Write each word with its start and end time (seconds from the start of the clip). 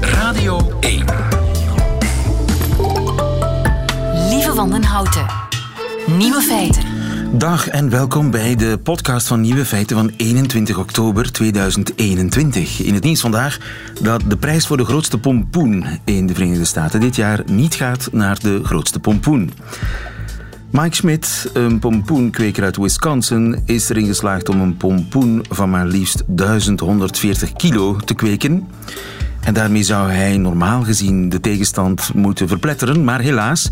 Radio 0.00 0.78
1. 0.80 1.04
Lieve 4.28 4.52
Wandenhouten. 4.54 5.26
Nieuwe 6.06 6.40
feiten. 6.40 6.82
Dag 7.38 7.68
en 7.68 7.90
welkom 7.90 8.30
bij 8.30 8.56
de 8.56 8.78
podcast 8.82 9.26
van 9.26 9.40
Nieuwe 9.40 9.64
Feiten 9.64 9.96
van 9.96 10.10
21 10.16 10.78
oktober 10.78 11.32
2021. 11.32 12.82
In 12.82 12.94
het 12.94 13.02
nieuws 13.04 13.20
vandaag 13.20 13.58
dat 14.00 14.22
de 14.26 14.36
prijs 14.36 14.66
voor 14.66 14.76
de 14.76 14.84
grootste 14.84 15.18
pompoen 15.18 15.84
in 16.04 16.26
de 16.26 16.34
Verenigde 16.34 16.64
Staten 16.64 17.00
dit 17.00 17.16
jaar 17.16 17.42
niet 17.46 17.74
gaat 17.74 18.08
naar 18.12 18.38
de 18.40 18.60
grootste 18.64 19.00
pompoen. 19.00 19.52
Mike 20.72 20.94
Schmidt, 20.94 21.50
een 21.52 21.78
pompoenkweker 21.78 22.64
uit 22.64 22.76
Wisconsin, 22.76 23.62
is 23.64 23.88
erin 23.88 24.06
geslaagd 24.06 24.48
om 24.48 24.60
een 24.60 24.76
pompoen 24.76 25.44
van 25.48 25.70
maar 25.70 25.86
liefst 25.86 26.22
1140 26.26 27.52
kilo 27.52 27.96
te 27.96 28.14
kweken. 28.14 28.68
En 29.40 29.54
daarmee 29.54 29.82
zou 29.82 30.10
hij 30.10 30.36
normaal 30.36 30.82
gezien 30.82 31.28
de 31.28 31.40
tegenstand 31.40 32.14
moeten 32.14 32.48
verpletteren, 32.48 33.04
maar 33.04 33.20
helaas, 33.20 33.68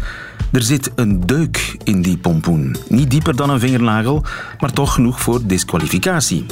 er 0.52 0.62
zit 0.62 0.90
een 0.94 1.26
deuk 1.26 1.76
in 1.84 2.02
die 2.02 2.18
pompoen. 2.18 2.76
Niet 2.88 3.10
dieper 3.10 3.36
dan 3.36 3.50
een 3.50 3.60
vingernagel, 3.60 4.24
maar 4.58 4.72
toch 4.72 4.94
genoeg 4.94 5.20
voor 5.20 5.46
disqualificatie. 5.46 6.46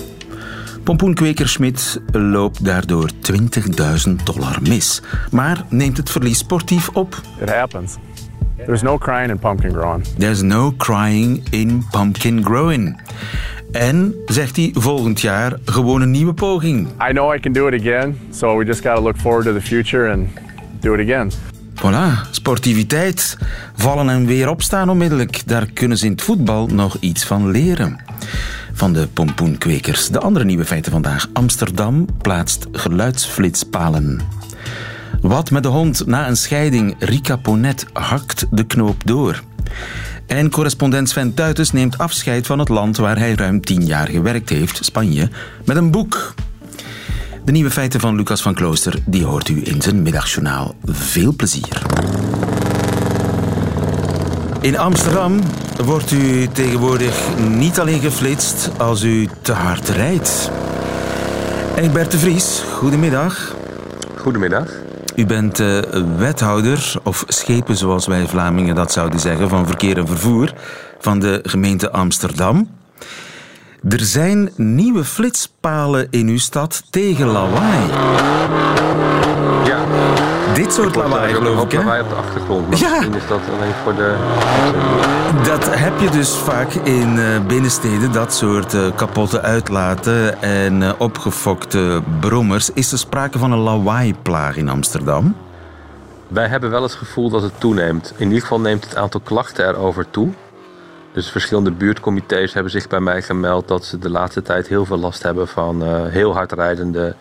Pompoenkweker 0.85 1.49
Schmidt 1.49 2.01
loopt 2.13 2.65
daardoor 2.65 3.11
20.000 4.09 4.13
dollar 4.25 4.59
mis, 4.63 5.03
maar 5.31 5.65
neemt 5.69 5.97
het 5.97 6.11
verlies 6.11 6.39
sportief 6.39 6.89
op. 6.89 7.21
It 7.41 7.51
happens. 7.51 7.97
There's 8.67 8.83
no 8.83 8.99
crying 8.99 9.31
in 9.31 9.39
pumpkin 9.39 9.73
growing. 9.73 10.05
There's 10.19 10.43
no 10.43 10.73
crying 10.77 11.43
in 11.51 11.85
pumpkin 11.91 12.45
growing. 12.45 13.01
En, 13.73 14.15
zegt 14.27 14.57
hij, 14.57 14.71
volgend 14.75 15.21
jaar 15.21 15.59
gewoon 15.65 16.01
een 16.01 16.11
nieuwe 16.11 16.33
poging. 16.33 16.89
I 17.09 17.13
know 17.13 17.35
I 17.35 17.41
can 17.41 17.53
do 17.53 17.67
it 17.67 17.81
again, 17.81 18.19
so 18.31 18.57
we 18.57 18.65
just 18.65 18.81
got 18.81 18.97
to 18.97 19.03
look 19.03 19.17
forward 19.17 19.45
to 19.45 19.53
the 19.53 19.61
future 19.61 20.11
and 20.13 20.29
do 20.81 20.95
it 20.95 21.01
again. 21.01 21.31
Voilà, 21.75 22.31
sportiviteit. 22.31 23.39
Vallen 23.77 24.09
en 24.09 24.27
weer 24.27 24.49
opstaan 24.49 24.89
onmiddellijk. 24.89 25.43
Daar 25.47 25.67
kunnen 25.67 25.99
ze 25.99 26.05
in 26.05 26.13
het 26.13 26.23
voetbal 26.23 26.67
nog 26.67 26.97
iets 27.01 27.25
van 27.25 27.51
leren. 27.51 27.99
Van 28.73 28.93
de 28.93 29.09
pompoenkwekers. 29.13 30.09
De 30.09 30.21
andere 30.21 30.45
nieuwe 30.45 30.65
feiten 30.65 30.93
vandaag. 30.93 31.29
Amsterdam 31.33 32.07
plaatst 32.23 32.67
geluidsflitspalen. 32.73 34.21
Wat 35.21 35.51
met 35.51 35.63
de 35.63 35.69
hond 35.69 36.07
na 36.07 36.29
een 36.29 36.37
scheiding? 36.37 36.95
Rika 36.99 37.37
Ponet 37.37 37.87
hakt 37.93 38.47
de 38.51 38.65
knoop 38.65 39.03
door. 39.05 39.43
En 40.27 40.51
correspondent 40.51 41.09
Sven 41.09 41.35
Tuitens 41.35 41.73
neemt 41.73 41.99
afscheid 41.99 42.47
van 42.47 42.59
het 42.59 42.69
land 42.69 42.97
waar 42.97 43.19
hij 43.19 43.35
ruim 43.35 43.61
tien 43.61 43.87
jaar 43.87 44.09
gewerkt 44.09 44.49
heeft, 44.49 44.85
Spanje, 44.85 45.29
met 45.65 45.77
een 45.77 45.91
boek. 45.91 46.35
De 47.45 47.53
nieuwe 47.53 47.71
feiten 47.71 48.01
van 48.01 48.17
Lucas 48.17 48.43
van 48.43 48.55
Klooster, 48.55 48.95
die 49.07 49.25
hoort 49.25 49.49
u 49.49 49.61
in 49.65 49.83
zijn 49.83 50.03
middagjournaal. 50.03 50.75
Veel 50.85 51.35
plezier. 51.37 51.83
In 54.61 54.79
Amsterdam 54.79 55.41
wordt 55.85 56.11
u 56.11 56.49
tegenwoordig 56.49 57.39
niet 57.49 57.81
alleen 57.81 58.01
geflitst 58.01 58.71
als 58.77 59.03
u 59.03 59.29
te 59.43 59.53
hard 59.53 59.89
rijdt. 59.89 60.51
Egbert 61.77 62.11
de 62.11 62.19
Vries, 62.19 62.63
goedemiddag. 62.73 63.57
Goedemiddag. 64.17 64.88
U 65.19 65.27
bent 65.27 65.61
uh, 65.61 65.79
wethouder, 66.17 66.95
of 67.03 67.25
schepen 67.29 67.77
zoals 67.77 68.07
wij 68.07 68.27
Vlamingen 68.27 68.75
dat 68.75 68.93
zouden 68.93 69.21
zeggen, 69.21 69.49
van 69.49 69.67
verkeer 69.67 69.99
en 69.99 70.07
vervoer 70.07 70.53
van 70.99 71.19
de 71.19 71.41
gemeente 71.43 71.91
Amsterdam. 71.93 72.69
Er 73.89 74.01
zijn 74.01 74.51
nieuwe 74.57 75.05
flitspalen 75.05 76.07
in 76.11 76.29
uw 76.29 76.39
stad 76.39 76.83
tegen 76.91 77.27
lawaai. 77.27 77.87
Dit 80.59 80.73
soort 80.73 80.95
lawaai, 80.95 81.35
geloof 81.35 81.65
ik, 81.65 81.73
hè? 81.73 81.79
lawaai 81.79 82.03
op 82.03 82.09
de 82.09 82.15
achtergrond. 82.15 82.69
Maar 82.69 82.79
Ja. 82.79 82.89
Misschien 82.89 83.15
is 83.15 83.27
dat 83.27 83.41
alleen 83.57 83.73
voor 83.85 83.95
de... 83.95 84.17
Dat 85.45 85.79
heb 85.79 86.01
je 86.01 86.11
dus 86.11 86.37
vaak 86.37 86.73
in 86.73 87.19
eh, 87.19 87.47
binnensteden, 87.47 88.13
dat 88.13 88.35
soort 88.35 88.75
eh, 88.75 88.97
kapotte 88.97 89.41
uitlaten 89.41 90.43
en 90.43 90.83
eh, 90.83 90.93
opgefokte 90.99 92.03
brommers. 92.21 92.71
Is 92.71 92.93
er 92.93 92.99
sprake 92.99 93.39
van 93.39 93.53
een 93.53 93.59
lawaaiplaag 93.59 94.57
in 94.57 94.69
Amsterdam? 94.69 95.37
Wij 96.29 96.47
hebben 96.47 96.71
wel 96.71 96.83
het 96.83 96.95
gevoel 96.95 97.31
dat 97.31 97.43
het 97.43 97.61
toeneemt. 97.61 98.15
In 98.17 98.27
ieder 98.27 98.41
geval 98.41 98.61
neemt 98.61 98.85
het 98.85 98.97
aantal 98.97 99.21
klachten 99.21 99.69
erover 99.69 100.11
toe. 100.11 100.29
Dus 101.13 101.31
verschillende 101.31 101.71
buurtcomité's 101.71 102.53
hebben 102.53 102.73
zich 102.73 102.89
bij 102.89 103.01
mij 103.01 103.23
gemeld 103.23 103.69
dat 103.69 103.85
ze 103.85 103.99
de 103.99 104.11
laatste 104.11 104.43
tijd 104.43 104.69
heel 104.69 104.85
veel 104.85 104.99
last 104.99 105.23
hebben 105.23 105.49
van 105.49 105.83
heel 106.09 106.33
hard 106.33 106.53
rijdende, 106.53 107.15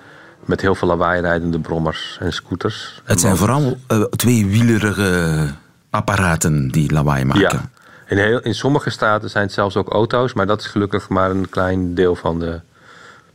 met 0.48 0.62
heel 0.62 0.76
veel 0.76 0.88
lawaai 0.88 1.22
rijdende 1.22 1.60
brommers 1.60 2.18
en 2.20 2.34
scooters. 2.34 3.02
Het 3.04 3.20
zijn 3.20 3.38
vooral 3.38 3.78
eh, 3.88 4.02
tweewielerige 4.02 5.48
apparaten 5.90 6.68
die 6.68 6.92
lawaai 6.92 7.26
maken. 7.26 7.42
Ja. 7.42 7.70
In, 8.08 8.18
heel, 8.18 8.40
in 8.40 8.56
sommige 8.56 8.90
staten 8.90 9.30
zijn 9.30 9.44
het 9.44 9.54
zelfs 9.54 9.76
ook 9.76 9.90
auto's, 9.90 10.34
maar 10.34 10.48
dat 10.48 10.60
is 10.60 10.68
gelukkig 10.68 11.10
maar 11.10 11.30
een 11.30 11.50
klein 11.50 11.94
deel 11.94 12.16
van 12.16 12.40
de 12.40 12.60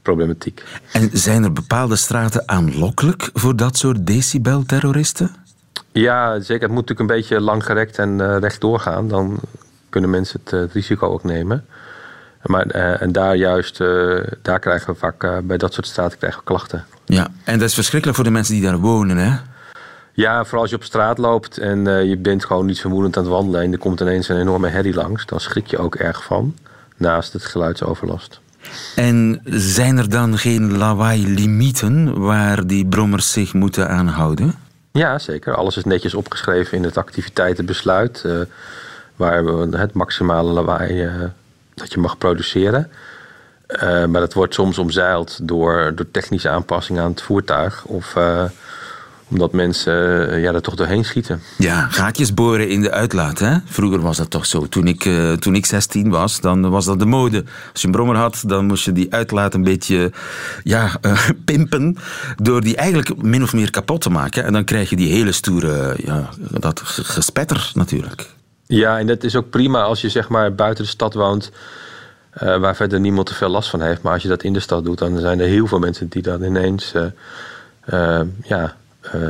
problematiek. 0.03 0.65
En 0.93 1.11
zijn 1.12 1.45
er 1.45 1.53
bepaalde 1.53 1.97
straten 1.97 2.43
aanlokkelijk 2.47 3.31
voor 3.33 3.56
dat 3.56 3.77
soort 3.77 4.06
decibelterroristen? 4.06 5.34
Ja, 5.93 6.41
zeker. 6.41 6.62
Het 6.62 6.73
moet 6.73 6.89
natuurlijk 6.89 7.00
een 7.00 7.17
beetje 7.17 7.41
langgerekt 7.41 7.99
en 7.99 8.21
eh, 8.21 8.39
rechtdoor 8.39 8.81
gaan. 8.81 9.09
Dan 9.09 9.41
kunnen 9.89 10.11
mensen 10.11 10.41
het, 10.44 10.53
eh, 10.53 10.61
het 10.61 10.73
risico 10.73 11.09
ook 11.09 11.25
nemen. 11.25 11.67
Maar, 12.43 12.67
en 12.67 13.12
daar 13.12 13.37
juist, 13.37 13.79
daar 14.43 14.59
krijgen 14.59 14.93
we 14.93 14.99
vaak, 14.99 15.44
bij 15.44 15.56
dat 15.56 15.73
soort 15.73 15.87
straten 15.87 16.19
krijgen 16.19 16.39
we 16.39 16.44
klachten. 16.44 16.84
Ja, 17.12 17.28
en 17.45 17.59
dat 17.59 17.69
is 17.69 17.75
verschrikkelijk 17.75 18.17
voor 18.17 18.27
de 18.27 18.34
mensen 18.34 18.55
die 18.55 18.62
daar 18.62 18.78
wonen, 18.78 19.17
hè? 19.17 19.37
Ja, 20.12 20.43
vooral 20.43 20.61
als 20.61 20.71
je 20.71 20.77
op 20.77 20.84
straat 20.84 21.19
loopt 21.19 21.59
en 21.59 21.87
eh, 21.87 22.09
je 22.09 22.17
bent 22.17 22.45
gewoon 22.45 22.67
niet 22.67 22.81
vermoedend 22.81 23.17
aan 23.17 23.23
het 23.23 23.33
wandelen... 23.33 23.62
en 23.62 23.73
er 23.73 23.78
komt 23.78 24.00
ineens 24.00 24.28
een 24.28 24.41
enorme 24.41 24.69
herrie 24.69 24.95
langs, 24.95 25.27
dan 25.27 25.41
schrik 25.41 25.67
je 25.67 25.78
ook 25.78 25.95
erg 25.95 26.25
van. 26.25 26.55
Naast 26.97 27.33
het 27.33 27.45
geluidsoverlast. 27.45 28.41
En 28.97 29.41
zijn 29.45 29.99
er 29.99 30.11
dan 30.11 30.39
geen 30.39 30.77
lawaai-limieten 30.77 32.21
waar 32.21 32.67
die 32.67 32.87
brommers 32.87 33.33
zich 33.33 33.53
moeten 33.53 33.89
aan 33.89 34.09
houden? 34.09 34.55
Ja, 34.93 35.19
zeker. 35.19 35.55
Alles 35.55 35.77
is 35.77 35.84
netjes 35.84 36.15
opgeschreven 36.15 36.77
in 36.77 36.84
het 36.84 36.97
activiteitenbesluit... 36.97 38.23
eh, 38.25 38.41
waar 39.17 39.44
we 39.44 39.77
het 39.77 39.93
maximale 39.93 40.53
lawaai 40.53 41.05
eh, 41.05 41.15
dat 41.75 41.93
je 41.93 42.00
mag 42.00 42.19
produceren... 42.19 42.91
Eh, 43.72 44.05
maar 44.05 44.21
dat 44.21 44.33
wordt 44.33 44.55
soms 44.55 44.78
omzeild 44.78 45.38
door, 45.43 45.93
door 45.94 46.10
technische 46.10 46.49
aanpassingen 46.49 47.03
aan 47.03 47.10
het 47.10 47.22
voertuig. 47.22 47.84
Of 47.84 48.16
eh, 48.16 48.44
omdat 49.28 49.53
mensen 49.53 50.31
eh, 50.31 50.43
ja, 50.43 50.53
er 50.53 50.62
toch 50.62 50.75
doorheen 50.75 51.05
schieten. 51.05 51.41
Ja, 51.59 51.87
gaatjes 51.91 52.34
boren 52.34 52.69
in 52.69 52.82
de 52.82 52.91
uitlaat, 52.91 53.38
hè? 53.38 53.56
Vroeger 53.65 54.00
was 54.00 54.16
dat 54.16 54.31
toch 54.31 54.47
zo. 54.47 54.66
Toen 54.69 54.87
ik, 54.87 55.09
toen 55.38 55.55
ik 55.55 55.66
16 55.66 56.11
was, 56.11 56.41
dan 56.41 56.71
was 56.71 56.84
dat 56.84 56.99
de 56.99 57.06
mode. 57.06 57.44
Als 57.72 57.81
je 57.81 57.87
een 57.87 57.93
brommer 57.93 58.16
had, 58.16 58.43
dan 58.47 58.66
moest 58.66 58.84
je 58.84 58.93
die 58.93 59.12
uitlaat 59.12 59.55
een 59.55 59.65
beetje 59.65 60.12
ja, 60.62 60.91
pimpen... 61.44 61.97
door 62.37 62.61
die 62.61 62.77
eigenlijk 62.77 63.22
min 63.22 63.43
of 63.43 63.53
meer 63.53 63.71
kapot 63.71 64.00
te 64.00 64.11
maken. 64.11 64.44
En 64.44 64.53
dan 64.53 64.65
krijg 64.65 64.91
je 64.91 64.97
die 64.97 65.12
hele 65.12 65.32
stoere, 65.32 65.97
ja, 66.05 66.28
dat 66.38 66.81
ge- 66.84 67.05
gespetter 67.05 67.71
natuurlijk. 67.75 68.27
Ja, 68.66 68.99
en 68.99 69.06
dat 69.06 69.25
is 69.25 69.37
ook 69.37 69.50
prima 69.50 69.82
als 69.82 70.00
je 70.00 70.09
zeg 70.09 70.28
maar 70.28 70.55
buiten 70.55 70.84
de 70.84 70.91
stad 70.91 71.15
woont... 71.15 71.50
eh, 72.32 72.56
waar 72.56 72.76
verder 72.76 73.00
niemand 73.00 73.26
te 73.26 73.34
veel 73.34 73.48
last 73.48 73.70
van 73.70 73.81
heeft. 73.81 74.03
Maar 74.03 74.12
als 74.12 74.22
je 74.22 74.28
dat 74.28 74.43
in 74.43 74.53
de 74.53 74.60
stad 74.60 74.84
doet, 74.84 74.98
dan 74.98 75.19
zijn 75.19 75.41
er 75.41 75.47
heel 75.47 75.66
veel 75.66 75.78
mensen 75.78 76.09
die 76.09 76.22
dan 76.22 76.43
ineens 76.43 76.93
eh, 76.93 77.04
eh, 77.84 78.26
ja, 78.43 78.76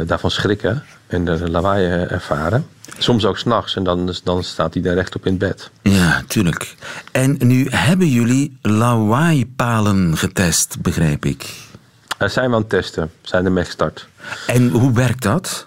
daarvan 0.07 0.31
schrikken 0.31 0.83
en 1.07 1.25
de 1.25 1.51
lawaai 1.51 1.87
ervaren. 1.87 2.67
Soms 2.99 3.25
ook 3.25 3.39
s'nachts 3.39 3.77
en 3.77 3.85
dan, 3.85 4.15
dan 4.25 4.45
staat 4.45 4.75
hij 4.75 4.83
daar 4.83 4.95
rechtop 4.95 5.27
in 5.27 5.39
bed. 5.39 5.71
Ja, 5.83 6.23
tuurlijk. 6.27 6.75
En 7.13 7.37
nu 7.39 7.67
hebben 7.71 8.09
jullie 8.09 8.59
lawaai-palen 8.63 10.17
getest, 10.17 10.81
begrijp 10.81 11.25
ik. 11.25 11.55
Er 12.19 12.31
zijn 12.31 12.49
we 12.49 12.55
aan 12.55 12.61
het 12.61 12.71
testen, 12.71 13.11
zijn 13.23 13.45
er 13.45 13.53
mee 13.53 13.65
gestart. 13.65 14.09
En 14.47 14.69
hoe 14.69 14.93
werkt 14.93 15.23
dat? 15.23 15.67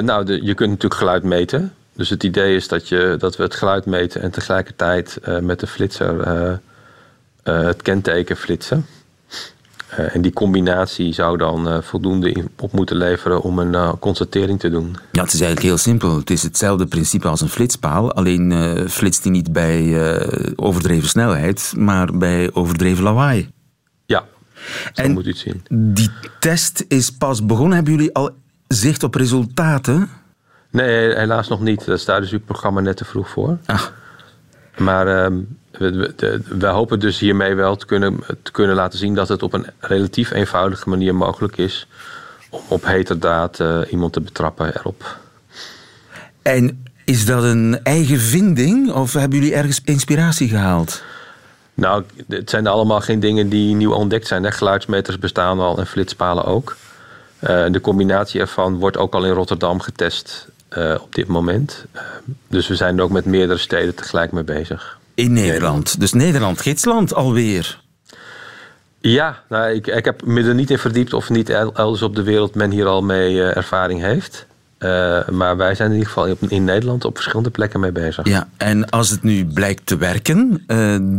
Nou, 0.00 0.24
de, 0.24 0.44
je 0.44 0.54
kunt 0.54 0.70
natuurlijk 0.70 1.00
geluid 1.00 1.22
meten. 1.22 1.72
Dus 1.92 2.10
het 2.10 2.24
idee 2.24 2.56
is 2.56 2.68
dat, 2.68 2.88
je, 2.88 3.14
dat 3.18 3.36
we 3.36 3.42
het 3.42 3.54
geluid 3.54 3.86
meten 3.86 4.22
en 4.22 4.30
tegelijkertijd 4.30 5.16
eh, 5.16 5.38
met 5.38 5.60
de 5.60 5.66
flitser 5.66 6.20
eh, 6.20 6.52
eh, 7.42 7.66
het 7.66 7.82
kenteken 7.82 8.36
flitsen. 8.36 8.86
En 9.90 10.22
die 10.22 10.32
combinatie 10.32 11.12
zou 11.12 11.36
dan 11.36 11.82
voldoende 11.82 12.44
op 12.56 12.72
moeten 12.72 12.96
leveren 12.96 13.42
om 13.42 13.58
een 13.58 13.98
constatering 13.98 14.60
te 14.60 14.70
doen. 14.70 14.96
Ja, 15.12 15.22
het 15.22 15.32
is 15.32 15.40
eigenlijk 15.40 15.62
heel 15.62 15.78
simpel. 15.78 16.16
Het 16.18 16.30
is 16.30 16.42
hetzelfde 16.42 16.86
principe 16.86 17.28
als 17.28 17.40
een 17.40 17.48
flitspaal. 17.48 18.12
Alleen 18.12 18.52
flitst 18.88 19.22
die 19.22 19.32
niet 19.32 19.52
bij 19.52 19.96
overdreven 20.56 21.08
snelheid, 21.08 21.72
maar 21.76 22.18
bij 22.18 22.50
overdreven 22.52 23.02
lawaai. 23.04 23.50
Ja, 24.06 24.24
zo 24.92 25.02
En- 25.02 25.12
moet 25.12 25.26
u 25.26 25.28
het 25.28 25.38
zien. 25.38 25.62
Die 25.94 26.10
test 26.40 26.84
is 26.88 27.10
pas 27.10 27.46
begonnen. 27.46 27.74
Hebben 27.74 27.94
jullie 27.94 28.14
al 28.14 28.30
zicht 28.68 29.02
op 29.02 29.14
resultaten? 29.14 30.08
Nee, 30.70 31.14
helaas 31.14 31.48
nog 31.48 31.60
niet. 31.60 31.84
Daar 31.84 31.98
staat 31.98 32.20
dus 32.20 32.32
uw 32.32 32.40
programma 32.40 32.80
net 32.80 32.96
te 32.96 33.04
vroeg 33.04 33.28
voor. 33.28 33.58
Ah, 33.66 33.82
Maar 34.76 35.24
ehm, 35.24 35.38
we, 35.70 36.42
we, 36.58 36.66
hopen 36.66 37.00
dus 37.00 37.18
hiermee 37.18 37.54
wel 37.54 37.76
te 37.76 37.86
kunnen, 37.86 38.18
te 38.42 38.50
kunnen 38.50 38.76
laten 38.76 38.98
zien 38.98 39.14
dat 39.14 39.28
het 39.28 39.42
op 39.42 39.52
een 39.52 39.66
relatief 39.78 40.30
eenvoudige 40.30 40.88
manier 40.88 41.14
mogelijk 41.14 41.56
is 41.56 41.86
om 42.50 42.60
op 42.68 42.84
heterdaad 42.84 43.58
uh, 43.58 43.80
iemand 43.90 44.12
te 44.12 44.20
betrappen 44.20 44.76
erop. 44.76 45.18
En 46.42 46.84
is 47.04 47.26
dat 47.26 47.42
een 47.42 47.80
eigen 47.82 48.18
vinding 48.20 48.92
of 48.92 49.12
hebben 49.12 49.38
jullie 49.38 49.54
ergens 49.54 49.80
inspiratie 49.84 50.48
gehaald? 50.48 51.02
Nou, 51.74 52.04
het 52.28 52.50
zijn 52.50 52.66
allemaal 52.66 53.00
geen 53.00 53.20
dingen 53.20 53.48
die 53.48 53.74
nieuw 53.74 53.92
ontdekt 53.92 54.26
zijn. 54.26 54.44
Hè. 54.44 54.50
Geluidsmeters 54.50 55.18
bestaan 55.18 55.60
al 55.60 55.78
en 55.78 55.86
flitspalen 55.86 56.44
ook. 56.44 56.76
Uh, 57.42 57.48
de 57.70 57.80
combinatie 57.80 58.40
ervan 58.40 58.78
wordt 58.78 58.96
ook 58.96 59.14
al 59.14 59.24
in 59.24 59.32
Rotterdam 59.32 59.80
getest 59.80 60.48
uh, 60.78 60.94
op 61.00 61.14
dit 61.14 61.26
moment. 61.26 61.84
Uh, 61.94 62.00
dus 62.48 62.68
we 62.68 62.74
zijn 62.74 62.98
er 62.98 63.04
ook 63.04 63.10
met 63.10 63.24
meerdere 63.24 63.58
steden 63.58 63.94
tegelijk 63.94 64.32
mee 64.32 64.44
bezig. 64.44 64.98
In 65.14 65.32
Nederland. 65.32 66.00
Dus 66.00 66.12
Nederland, 66.12 66.60
gidsland 66.60 67.14
alweer. 67.14 67.80
Ja, 69.00 69.42
nou, 69.48 69.72
ik, 69.72 69.86
ik 69.86 70.04
heb 70.04 70.24
me 70.24 70.42
er 70.42 70.54
niet 70.54 70.70
in 70.70 70.78
verdiept 70.78 71.12
of 71.12 71.30
niet 71.30 71.48
elders 71.48 72.02
op 72.02 72.16
de 72.16 72.22
wereld 72.22 72.54
men 72.54 72.70
hier 72.70 72.86
al 72.86 73.02
mee 73.02 73.42
ervaring 73.42 74.00
heeft. 74.00 74.46
Maar 75.30 75.56
wij 75.56 75.74
zijn 75.74 75.90
in 75.90 75.96
ieder 75.96 76.12
geval 76.12 76.36
in 76.48 76.64
Nederland 76.64 77.04
op 77.04 77.14
verschillende 77.14 77.50
plekken 77.50 77.80
mee 77.80 77.92
bezig. 77.92 78.26
Ja, 78.26 78.48
en 78.56 78.90
als 78.90 79.10
het 79.10 79.22
nu 79.22 79.46
blijkt 79.46 79.86
te 79.86 79.96
werken, 79.96 80.64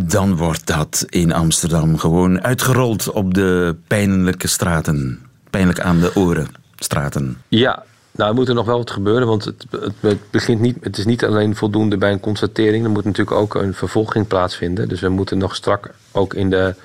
dan 0.08 0.36
wordt 0.36 0.68
dat 0.68 1.06
in 1.10 1.34
Amsterdam 1.34 1.98
gewoon 1.98 2.44
uitgerold 2.44 3.12
op 3.12 3.34
de 3.34 3.76
pijnlijke 3.88 4.48
straten. 4.48 5.20
Pijnlijk 5.50 5.80
aan 5.80 6.00
de 6.00 6.16
oren 6.16 6.48
straten. 6.76 7.38
Ja, 7.48 7.84
nou, 8.12 8.30
er 8.30 8.36
moet 8.36 8.48
er 8.48 8.56
nog 8.56 8.66
wel 8.66 8.78
wat 8.78 8.92
gebeuren, 8.92 9.28
want 9.28 9.46
het, 9.46 9.66
het, 10.00 10.32
begint 10.32 10.62
niet, 10.62 10.78
het 10.82 10.98
is 10.98 11.06
niet 11.06 11.26
alleen 11.26 11.56
voldoende 11.56 11.98
bij 11.98 12.12
een 12.12 12.20
constatering. 12.20 12.84
Er 12.84 12.90
moet 12.90 13.06
natuurlijk 13.06 13.38
ook 13.38 13.56
een 13.56 13.74
vervolging 13.74 14.28
plaatsvinden. 14.28 14.90
Dus 14.90 15.00
we 15.00 15.10
moeten 15.10 15.38
nog 15.38 15.56
strak 15.56 15.94
ook 16.12 16.34
in 16.34 16.50
de, 16.50 16.76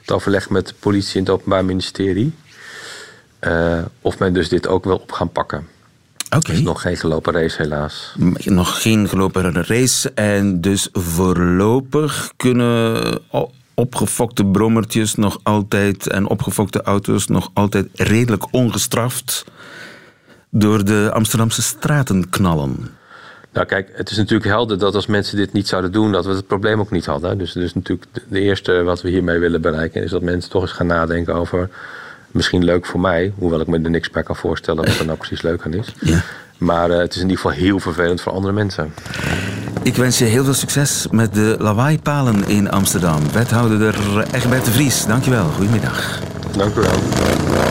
het 0.00 0.12
overleg 0.12 0.50
met 0.50 0.68
de 0.68 0.74
politie 0.78 1.14
en 1.14 1.20
het 1.20 1.30
Openbaar 1.30 1.64
Ministerie. 1.64 2.34
Uh, 3.40 3.78
of 4.00 4.18
men 4.18 4.32
dus 4.32 4.48
dit 4.48 4.66
ook 4.66 4.84
wil 4.84 4.96
op 4.96 5.12
gaan 5.12 5.30
pakken. 5.30 5.66
Oké. 6.36 6.50
Dus 6.50 6.60
nog 6.60 6.80
geen 6.80 6.96
gelopen 6.96 7.32
race, 7.32 7.62
helaas. 7.62 8.14
Nog 8.44 8.82
geen 8.82 9.08
gelopen 9.08 9.52
race. 9.52 10.12
En 10.14 10.60
dus 10.60 10.88
voorlopig 10.92 12.32
kunnen 12.36 13.18
opgefokte 13.74 14.44
brommertjes 14.44 15.14
nog 15.14 15.38
altijd 15.42 16.06
en 16.06 16.28
opgefokte 16.28 16.82
auto's 16.82 17.26
nog 17.26 17.50
altijd 17.54 17.88
redelijk 17.94 18.44
ongestraft 18.50 19.44
door 20.50 20.84
de 20.84 21.10
Amsterdamse 21.12 21.62
straten 21.62 22.28
knallen. 22.28 22.88
Nou 23.52 23.66
kijk, 23.66 23.90
het 23.92 24.10
is 24.10 24.16
natuurlijk 24.16 24.50
helder 24.50 24.78
dat 24.78 24.94
als 24.94 25.06
mensen 25.06 25.36
dit 25.36 25.52
niet 25.52 25.68
zouden 25.68 25.92
doen, 25.92 26.12
dat 26.12 26.26
we 26.26 26.32
het 26.32 26.46
probleem 26.46 26.80
ook 26.80 26.90
niet 26.90 27.06
hadden. 27.06 27.38
Dus, 27.38 27.52
dus 27.52 27.74
natuurlijk 27.74 28.08
de 28.28 28.40
eerste 28.40 28.82
wat 28.82 29.02
we 29.02 29.08
hiermee 29.08 29.38
willen 29.38 29.60
bereiken 29.60 30.02
is 30.02 30.10
dat 30.10 30.22
mensen 30.22 30.50
toch 30.50 30.62
eens 30.62 30.72
gaan 30.72 30.86
nadenken 30.86 31.34
over 31.34 31.68
misschien 32.30 32.64
leuk 32.64 32.86
voor 32.86 33.00
mij, 33.00 33.32
hoewel 33.38 33.60
ik 33.60 33.66
me 33.66 33.80
er 33.82 33.90
niks 33.90 34.10
bij 34.10 34.22
kan 34.22 34.36
voorstellen 34.36 34.84
wat 34.84 34.98
er 34.98 35.04
nou 35.04 35.18
precies 35.18 35.42
leuk 35.42 35.62
aan 35.64 35.74
is. 35.74 35.94
Ja. 36.00 36.22
Maar 36.58 36.90
uh, 36.90 36.96
het 36.96 37.14
is 37.14 37.20
in 37.20 37.28
ieder 37.28 37.36
geval 37.36 37.58
heel 37.58 37.80
vervelend 37.80 38.20
voor 38.20 38.32
andere 38.32 38.52
mensen. 38.52 38.94
Ik 39.82 39.96
wens 39.96 40.18
je 40.18 40.24
heel 40.24 40.44
veel 40.44 40.54
succes 40.54 41.06
met 41.10 41.34
de 41.34 41.56
lawaaipalen 41.58 42.48
in 42.48 42.70
Amsterdam. 42.70 43.32
Wethouder 43.32 43.94
Egbert 44.32 44.64
de 44.64 44.70
Vries, 44.70 45.06
dankjewel. 45.06 45.44
Goedemiddag. 45.44 46.20
Dank 46.56 46.76
u 46.76 46.80
wel. 46.80 47.65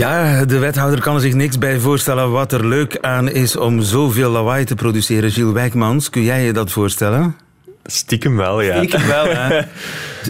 Ja, 0.00 0.44
de 0.44 0.58
wethouder 0.58 1.00
kan 1.00 1.14
er 1.14 1.20
zich 1.20 1.34
niks 1.34 1.58
bij 1.58 1.78
voorstellen 1.78 2.30
wat 2.30 2.52
er 2.52 2.66
leuk 2.66 2.98
aan 3.00 3.30
is 3.30 3.56
om 3.56 3.82
zoveel 3.82 4.30
lawaai 4.30 4.64
te 4.64 4.74
produceren. 4.74 5.30
Gilles 5.30 5.52
Wijkmans, 5.52 6.10
kun 6.10 6.22
jij 6.22 6.44
je 6.44 6.52
dat 6.52 6.70
voorstellen? 6.70 7.36
Stiekem 7.84 8.36
wel, 8.36 8.60
ja. 8.60 8.76
Stiekem 8.76 9.06
wel, 9.06 9.24
hè? 9.26 9.58
uh, 9.58 9.64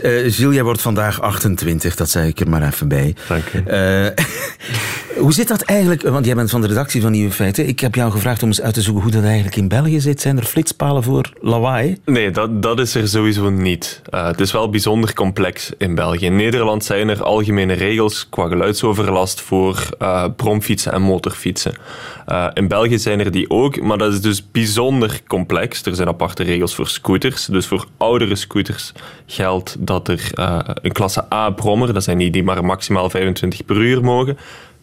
Gilles, 0.35 0.55
jij 0.55 0.63
wordt 0.63 0.81
vandaag 0.81 1.21
28, 1.21 1.97
dat 1.97 2.11
zei 2.11 2.29
ik 2.29 2.41
er 2.41 2.49
maar 2.49 2.63
even 2.63 2.89
bij. 2.89 3.17
Dank 3.29 3.43
je. 3.49 4.15
Uh, 4.19 4.20
hoe 5.21 5.33
zit 5.33 5.49
dat 5.49 5.63
eigenlijk? 5.63 6.03
Want 6.03 6.27
jij 6.27 6.35
bent 6.35 6.51
van 6.51 6.61
de 6.61 6.67
redactie 6.67 7.01
van 7.01 7.13
Nieuwe 7.13 7.33
Feiten. 7.33 7.69
Ik 7.69 7.81
heb 7.81 7.95
jou 7.95 8.11
gevraagd 8.11 8.43
om 8.43 8.49
eens 8.49 8.61
uit 8.61 8.75
te 8.75 8.83
zoeken 8.83 9.03
hoe 9.03 9.13
dat 9.13 9.23
eigenlijk 9.23 9.57
in 9.57 9.69
België 9.69 10.01
zit. 10.01 10.21
Zijn 10.21 10.37
er 10.37 10.45
flitspalen 10.45 11.03
voor 11.03 11.33
lawaai? 11.41 11.99
Nee, 12.05 12.31
dat, 12.31 12.63
dat 12.63 12.81
is 12.81 12.95
er 12.95 13.09
sowieso 13.09 13.51
niet. 13.51 14.03
Uh, 14.11 14.27
het 14.27 14.41
is 14.41 14.53
wel 14.53 14.71
bijzonder 14.71 15.15
complex 15.15 15.73
in 15.79 15.95
België. 15.95 16.25
In 16.25 16.37
Nederland 16.37 16.85
zijn 16.85 17.09
er 17.09 17.23
algemene 17.23 17.73
regels 17.73 18.29
qua 18.29 18.49
geluidsoverlast 18.49 19.41
voor 19.41 19.89
uh, 19.99 20.25
bromfietsen 20.37 20.93
en 20.93 21.03
motorfietsen. 21.03 21.75
Uh, 22.29 22.47
in 22.55 22.69
België 22.69 22.99
zijn 22.99 23.21
er 23.21 23.31
die 23.31 23.51
ook, 23.51 23.81
maar 23.81 23.99
dat 23.99 24.13
is 24.13 24.21
dus 24.21 24.51
bijzonder 24.51 25.21
complex. 25.27 25.87
Er 25.87 25.95
zijn 25.95 26.09
aparte 26.09 26.43
regels 26.43 26.75
voor 26.75 26.89
scooters. 26.89 27.47
Dus 27.47 27.67
voor 27.67 27.87
oudere 27.97 28.37
scooters 28.37 28.93
geldt 29.27 29.77
dat 29.79 30.09
er 30.09 30.31
een 30.83 30.93
klasse 30.93 31.33
A-brommer, 31.33 31.93
dat 31.93 32.05
zijn 32.05 32.19
die 32.19 32.31
die 32.31 32.43
maar 32.43 32.65
maximaal 32.65 33.11
25 33.11 33.65
per 33.65 33.77
uur 33.77 34.05
mogen, 34.05 34.39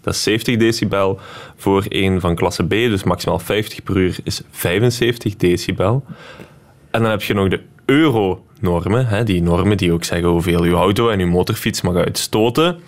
dat 0.07 0.15
is 0.15 0.23
70 0.23 0.57
decibel. 0.57 1.19
Voor 1.55 1.85
een 1.89 2.19
van 2.19 2.35
klasse 2.35 2.63
B, 2.63 2.69
dus 2.69 3.03
maximaal 3.03 3.39
50 3.39 3.83
per 3.83 3.97
uur, 3.97 4.17
is 4.23 4.41
75 4.51 5.35
decibel. 5.35 6.03
En 6.91 7.01
dan 7.01 7.11
heb 7.11 7.21
je 7.21 7.33
nog 7.33 7.47
de 7.47 7.61
euro-normen, 7.85 9.25
die 9.25 9.41
normen 9.41 9.77
die 9.77 9.91
ook 9.91 10.03
zeggen 10.03 10.29
hoeveel 10.29 10.61
uw 10.61 10.75
auto 10.75 11.09
en 11.09 11.19
uw 11.19 11.27
motorfiets 11.27 11.81
mag 11.81 11.95
uitstoten. 11.95 12.79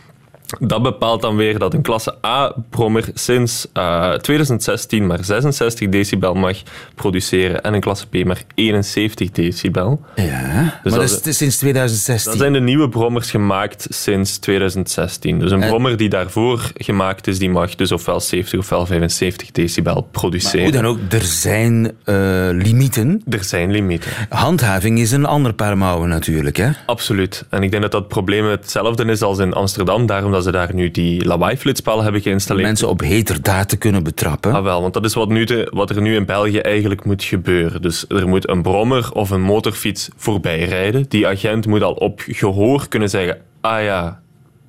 Dat 0.60 0.82
bepaalt 0.82 1.22
dan 1.22 1.36
weer 1.36 1.60
dat 1.60 1.74
een 1.74 1.82
klasse 1.82 2.16
A-brommer 2.26 3.10
sinds 3.14 3.68
uh, 3.74 4.14
eh, 4.14 4.20
2016 4.20 5.08
maar 5.08 5.24
66 5.24 5.90
decibel 5.90 6.34
mag 6.34 6.58
produceren 6.96 7.62
en 7.62 7.74
een 7.74 7.82
klasse 7.82 8.08
B 8.08 8.26
maar 8.26 8.44
71 8.56 9.32
decibel. 9.32 10.02
Ja, 10.16 10.80
dus 10.84 10.92
maar 10.92 11.02
dat 11.02 11.26
is 11.26 11.38
sinds 11.38 11.58
2016? 11.58 12.32
Dat 12.32 12.42
zijn 12.42 12.54
de 12.54 12.60
nieuwe 12.60 12.90
brommers 12.90 13.32
gemaakt 13.32 13.88
sinds 13.90 14.38
2016. 14.38 15.40
Dus 15.40 15.52
een 15.52 15.60
brommer 15.60 15.98
die 15.98 16.10
daarvoor 16.10 16.72
gemaakt 16.76 17.28
is, 17.28 17.40
die 17.40 17.50
mag 17.50 17.76
dus 17.76 17.92
ofwel 17.92 18.20
70 18.20 18.60
ofwel 18.60 18.86
75 18.86 19.52
decibel 19.52 20.08
produceren. 20.12 20.74
Maar 20.74 20.84
hoe 20.84 20.98
dan 20.98 21.06
ook, 21.06 21.14
er 21.14 21.28
zijn 21.28 21.92
uh, 22.06 22.50
limieten. 22.52 23.22
Er 23.30 23.44
zijn 23.44 23.72
limieten. 23.72 24.12
Handhaving 24.30 25.00
is 25.00 25.12
een 25.12 25.26
ander 25.26 25.54
paar 25.54 25.78
mouwen 25.78 26.10
natuurlijk, 26.10 26.58
hè? 26.58 26.70
Absoluut. 26.86 27.46
En 27.50 27.64
ik 27.64 27.72
denk 27.72 27.84
dat 27.84 27.92
dat 27.92 28.08
probleem 28.08 28.46
hetzelfde 28.46 29.06
is 29.06 29.22
als 29.22 29.38
in 29.38 29.54
Amsterdam, 29.54 30.06
daarom 30.06 30.32
dat 30.32 30.39
ze 30.42 30.52
daar 30.52 30.74
nu 30.74 30.92
die 30.92 31.26
lawaai-flitspalen 31.26 32.04
hebben 32.04 32.22
geïnstalleerd. 32.22 32.68
Mensen 32.68 32.90
op 32.90 33.00
heterdaad 33.00 33.70
te 33.70 33.78
kunnen 33.78 34.04
betrappen. 34.04 34.54
Ah, 34.54 34.64
wel, 34.64 34.82
want 34.82 34.94
dat 34.94 35.06
is 35.06 35.14
wat, 35.14 35.30
nu 35.30 35.44
de, 35.44 35.68
wat 35.74 35.90
er 35.90 36.02
nu 36.02 36.16
in 36.16 36.26
België 36.26 36.60
eigenlijk 36.60 37.06
moet 37.06 37.24
gebeuren. 37.24 37.82
Dus 37.82 38.06
er 38.08 38.28
moet 38.28 38.50
een 38.50 38.62
brommer 38.62 39.10
of 39.14 39.30
een 39.30 39.42
motorfiets 39.42 40.10
voorbij 40.16 40.64
rijden. 40.64 41.06
Die 41.10 41.28
agent 41.28 41.66
moet 41.66 41.84
al 41.84 41.94
op 41.94 42.22
gehoor 42.28 42.88
kunnen 42.88 43.10
zeggen: 43.10 43.38
ah 43.62 43.84
ja, 43.84 44.22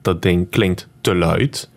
dat 0.02 0.22
ding 0.22 0.50
klinkt 0.50 0.88
te 1.00 1.14
luid. 1.14 1.70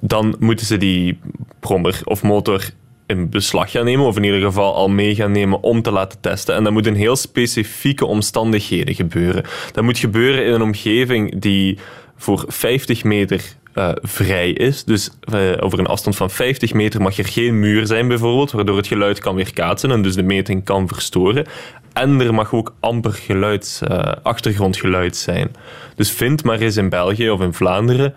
Dan 0.00 0.36
moeten 0.38 0.66
ze 0.66 0.76
die 0.76 1.18
brommer 1.60 2.00
of 2.04 2.22
motor 2.22 2.64
in 3.06 3.28
beslag 3.28 3.70
gaan 3.70 3.84
nemen, 3.84 4.06
of 4.06 4.16
in 4.16 4.24
ieder 4.24 4.40
geval 4.40 4.74
al 4.74 4.88
mee 4.88 5.14
gaan 5.14 5.32
nemen 5.32 5.62
om 5.62 5.82
te 5.82 5.90
laten 5.90 6.20
testen. 6.20 6.54
En 6.54 6.64
dat 6.64 6.72
moet 6.72 6.86
in 6.86 6.94
heel 6.94 7.16
specifieke 7.16 8.06
omstandigheden 8.06 8.94
gebeuren. 8.94 9.44
Dat 9.72 9.84
moet 9.84 9.98
gebeuren 9.98 10.46
in 10.46 10.52
een 10.52 10.62
omgeving 10.62 11.40
die 11.40 11.78
voor 12.16 12.44
50 12.48 13.04
meter 13.04 13.42
uh, 13.74 13.90
vrij 14.02 14.50
is. 14.50 14.84
Dus 14.84 15.10
uh, 15.34 15.52
over 15.60 15.78
een 15.78 15.86
afstand 15.86 16.16
van 16.16 16.30
50 16.30 16.72
meter 16.72 17.02
mag 17.02 17.18
er 17.18 17.26
geen 17.26 17.58
muur 17.58 17.86
zijn, 17.86 18.08
bijvoorbeeld, 18.08 18.50
waardoor 18.50 18.76
het 18.76 18.86
geluid 18.86 19.18
kan 19.18 19.34
weerkaatsen 19.34 19.90
en 19.90 20.02
dus 20.02 20.14
de 20.14 20.22
meting 20.22 20.64
kan 20.64 20.88
verstoren. 20.88 21.46
En 21.92 22.20
er 22.20 22.34
mag 22.34 22.52
ook 22.52 22.74
amper 22.80 23.12
geluid, 23.12 23.82
uh, 23.88 24.12
achtergrondgeluid 24.22 25.16
zijn. 25.16 25.56
Dus 25.94 26.10
vind 26.10 26.44
maar 26.44 26.60
eens 26.60 26.76
in 26.76 26.88
België 26.88 27.30
of 27.30 27.40
in 27.40 27.52
Vlaanderen 27.52 28.14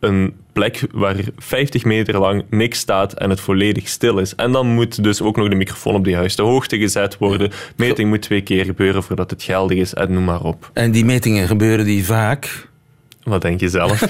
een 0.00 0.34
plek 0.52 0.86
waar 0.92 1.16
50 1.38 1.84
meter 1.84 2.18
lang 2.18 2.44
niks 2.50 2.78
staat 2.78 3.12
en 3.12 3.30
het 3.30 3.40
volledig 3.40 3.88
stil 3.88 4.18
is. 4.18 4.34
En 4.34 4.52
dan 4.52 4.66
moet 4.66 5.02
dus 5.02 5.22
ook 5.22 5.36
nog 5.36 5.48
de 5.48 5.54
microfoon 5.54 5.94
op 5.94 6.04
de 6.04 6.10
juiste 6.10 6.42
hoogte 6.42 6.78
gezet 6.78 7.18
worden. 7.18 7.50
Meting 7.76 8.08
moet 8.08 8.22
twee 8.22 8.40
keer 8.40 8.64
gebeuren 8.64 9.02
voordat 9.02 9.30
het 9.30 9.42
geldig 9.42 9.78
is 9.78 9.94
en 9.94 10.12
noem 10.12 10.24
maar 10.24 10.42
op. 10.42 10.70
En 10.72 10.90
die 10.90 11.04
metingen 11.04 11.46
gebeuren 11.46 11.84
die 11.84 12.04
vaak 12.04 12.68
wat 13.26 13.42
denk 13.42 13.60
je 13.60 13.68
zelf? 13.68 14.00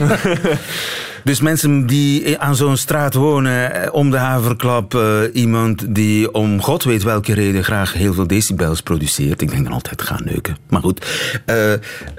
dus 1.24 1.40
mensen 1.40 1.86
die 1.86 2.38
aan 2.38 2.56
zo'n 2.56 2.76
straat 2.76 3.14
wonen, 3.14 3.72
eh, 3.72 3.94
om 3.94 4.10
de 4.10 4.16
haverklap, 4.16 4.94
uh, 4.94 5.20
iemand 5.32 5.94
die 5.94 6.32
om 6.32 6.62
god 6.62 6.84
weet 6.84 7.02
welke 7.02 7.34
reden 7.34 7.64
graag 7.64 7.92
heel 7.92 8.14
veel 8.14 8.26
decibels 8.26 8.80
produceert. 8.80 9.42
Ik 9.42 9.50
denk 9.50 9.64
dan 9.64 9.72
altijd 9.72 10.02
gaan 10.02 10.22
neuken. 10.24 10.56
Maar 10.68 10.80
goed, 10.80 11.06
uh, 11.46 11.72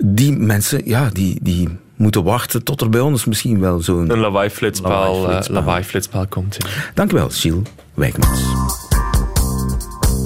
die 0.04 0.32
mensen, 0.38 0.82
ja, 0.86 1.10
die, 1.14 1.40
die 1.42 1.70
moeten 1.98 2.24
wachten 2.24 2.64
tot 2.64 2.82
er 2.82 2.90
bij 2.90 3.00
ons 3.00 3.26
misschien 3.26 3.60
wel 3.60 3.82
zo'n... 3.82 4.12
Een 4.12 4.20
lawaai-flitspaal 4.20 5.22
lawaai 5.22 5.84
lawaai 6.12 6.28
komt. 6.30 6.56
Ja. 6.60 6.70
Dank 6.94 7.12
u 7.12 7.16
wel, 7.16 7.30
Gilles 7.30 7.68
Wijkmans. 7.94 8.42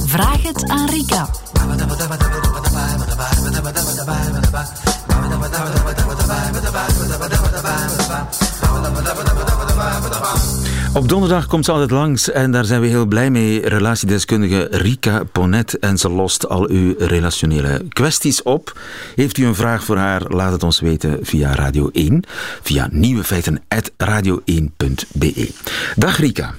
Vraag 0.06 0.42
het 0.44 0.70
aan 0.70 0.90
Rika. 0.90 1.30
Op 10.94 11.10
donderdag 11.10 11.48
komt 11.48 11.66
ze 11.66 11.72
altijd 11.72 11.92
langs 11.92 12.32
en 12.32 12.52
daar 12.52 12.66
zijn 12.66 12.82
we 12.82 12.88
heel 12.88 13.06
blij 13.06 13.30
mee. 13.30 13.68
Relatiedeskundige 13.68 14.68
Rika 14.72 15.24
Ponet 15.24 15.80
en 15.80 15.98
ze 15.98 16.10
lost 16.10 16.50
al 16.50 16.70
uw 16.70 16.94
relationele 16.98 17.86
kwesties 17.90 18.44
op. 18.44 18.80
Heeft 19.16 19.38
u 19.38 19.46
een 19.46 19.56
vraag 19.56 19.84
voor 19.84 19.98
haar? 19.98 20.22
Laat 20.28 20.52
het 20.52 20.64
ons 20.64 20.80
weten 20.80 21.20
via 21.22 21.56
Radio 21.56 21.90
1, 21.94 22.24
via 22.62 22.88
nieuwefeiten.radio1.be. 22.92 25.50
Dag 25.96 26.18
Rika. 26.18 26.54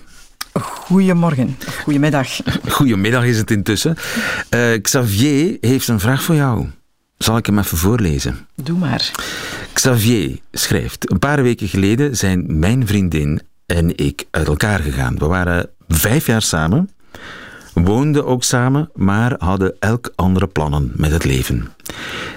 Goedemorgen, 0.52 1.56
goedemiddag. 1.82 2.28
Goedemiddag 2.68 3.24
is 3.24 3.38
het 3.38 3.50
intussen. 3.50 3.96
Uh, 4.54 4.80
Xavier 4.82 5.56
heeft 5.60 5.88
een 5.88 6.00
vraag 6.00 6.22
voor 6.22 6.34
jou. 6.34 6.66
Zal 7.18 7.36
ik 7.36 7.46
hem 7.46 7.58
even 7.58 7.78
voorlezen? 7.78 8.46
Doe 8.54 8.78
maar. 8.78 9.10
Xavier 9.72 10.38
schrijft: 10.52 11.10
Een 11.10 11.18
paar 11.18 11.42
weken 11.42 11.68
geleden 11.68 12.16
zijn 12.16 12.58
mijn 12.58 12.86
vriendin 12.86 13.40
en 13.72 13.96
ik 13.96 14.26
uit 14.30 14.46
elkaar 14.46 14.80
gegaan. 14.80 15.18
We 15.18 15.26
waren 15.26 15.70
vijf 15.88 16.26
jaar 16.26 16.42
samen, 16.42 16.90
woonden 17.74 18.26
ook 18.26 18.42
samen, 18.42 18.90
maar 18.94 19.34
hadden 19.38 19.74
elk 19.78 20.12
andere 20.14 20.46
plannen 20.46 20.92
met 20.94 21.10
het 21.10 21.24
leven. 21.24 21.68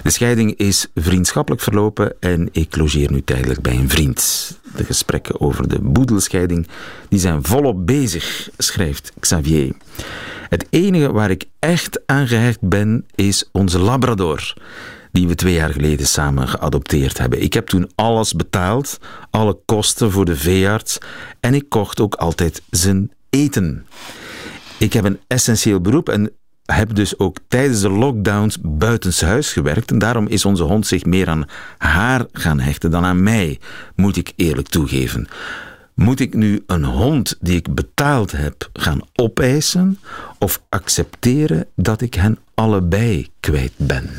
De 0.02 0.10
scheiding 0.10 0.56
is 0.56 0.86
vriendschappelijk 0.94 1.62
verlopen 1.62 2.14
en 2.20 2.48
ik 2.52 2.76
logeer 2.76 3.10
nu 3.10 3.22
tijdelijk 3.22 3.62
bij 3.62 3.76
een 3.76 3.88
vriend. 3.88 4.58
De 4.76 4.84
gesprekken 4.84 5.40
over 5.40 5.68
de 5.68 5.80
boedelscheiding 5.80 6.68
die 7.08 7.20
zijn 7.20 7.44
volop 7.44 7.86
bezig, 7.86 8.48
schrijft 8.58 9.12
Xavier. 9.20 9.74
Het 10.48 10.66
enige 10.70 11.12
waar 11.12 11.30
ik 11.30 11.44
echt 11.58 12.00
aan 12.06 12.28
gehecht 12.28 12.60
ben, 12.60 13.06
is 13.14 13.48
onze 13.52 13.78
Labrador 13.78 14.54
die 15.16 15.28
we 15.28 15.34
twee 15.34 15.54
jaar 15.54 15.72
geleden 15.72 16.06
samen 16.06 16.48
geadopteerd 16.48 17.18
hebben. 17.18 17.42
Ik 17.42 17.52
heb 17.52 17.66
toen 17.66 17.90
alles 17.94 18.32
betaald, 18.32 18.98
alle 19.30 19.58
kosten 19.64 20.10
voor 20.10 20.24
de 20.24 20.36
veearts 20.36 20.98
en 21.40 21.54
ik 21.54 21.68
kocht 21.68 22.00
ook 22.00 22.14
altijd 22.14 22.62
zijn 22.70 23.12
eten. 23.30 23.86
Ik 24.78 24.92
heb 24.92 25.04
een 25.04 25.20
essentieel 25.26 25.80
beroep 25.80 26.08
en 26.08 26.30
heb 26.64 26.94
dus 26.94 27.18
ook 27.18 27.36
tijdens 27.48 27.80
de 27.80 27.90
lockdowns 27.90 28.58
buitenshuis 28.62 29.52
gewerkt 29.52 29.90
en 29.90 29.98
daarom 29.98 30.26
is 30.26 30.44
onze 30.44 30.62
hond 30.62 30.86
zich 30.86 31.04
meer 31.04 31.28
aan 31.28 31.48
haar 31.78 32.26
gaan 32.32 32.60
hechten 32.60 32.90
dan 32.90 33.04
aan 33.04 33.22
mij, 33.22 33.58
moet 33.94 34.16
ik 34.16 34.32
eerlijk 34.36 34.68
toegeven. 34.68 35.28
Moet 35.94 36.20
ik 36.20 36.34
nu 36.34 36.62
een 36.66 36.84
hond 36.84 37.36
die 37.40 37.56
ik 37.56 37.74
betaald 37.74 38.32
heb 38.32 38.70
gaan 38.72 39.00
opeisen 39.14 39.98
of 40.38 40.62
accepteren 40.68 41.66
dat 41.76 42.00
ik 42.00 42.14
hen 42.14 42.38
allebei 42.54 43.28
kwijt 43.40 43.72
ben? 43.76 44.10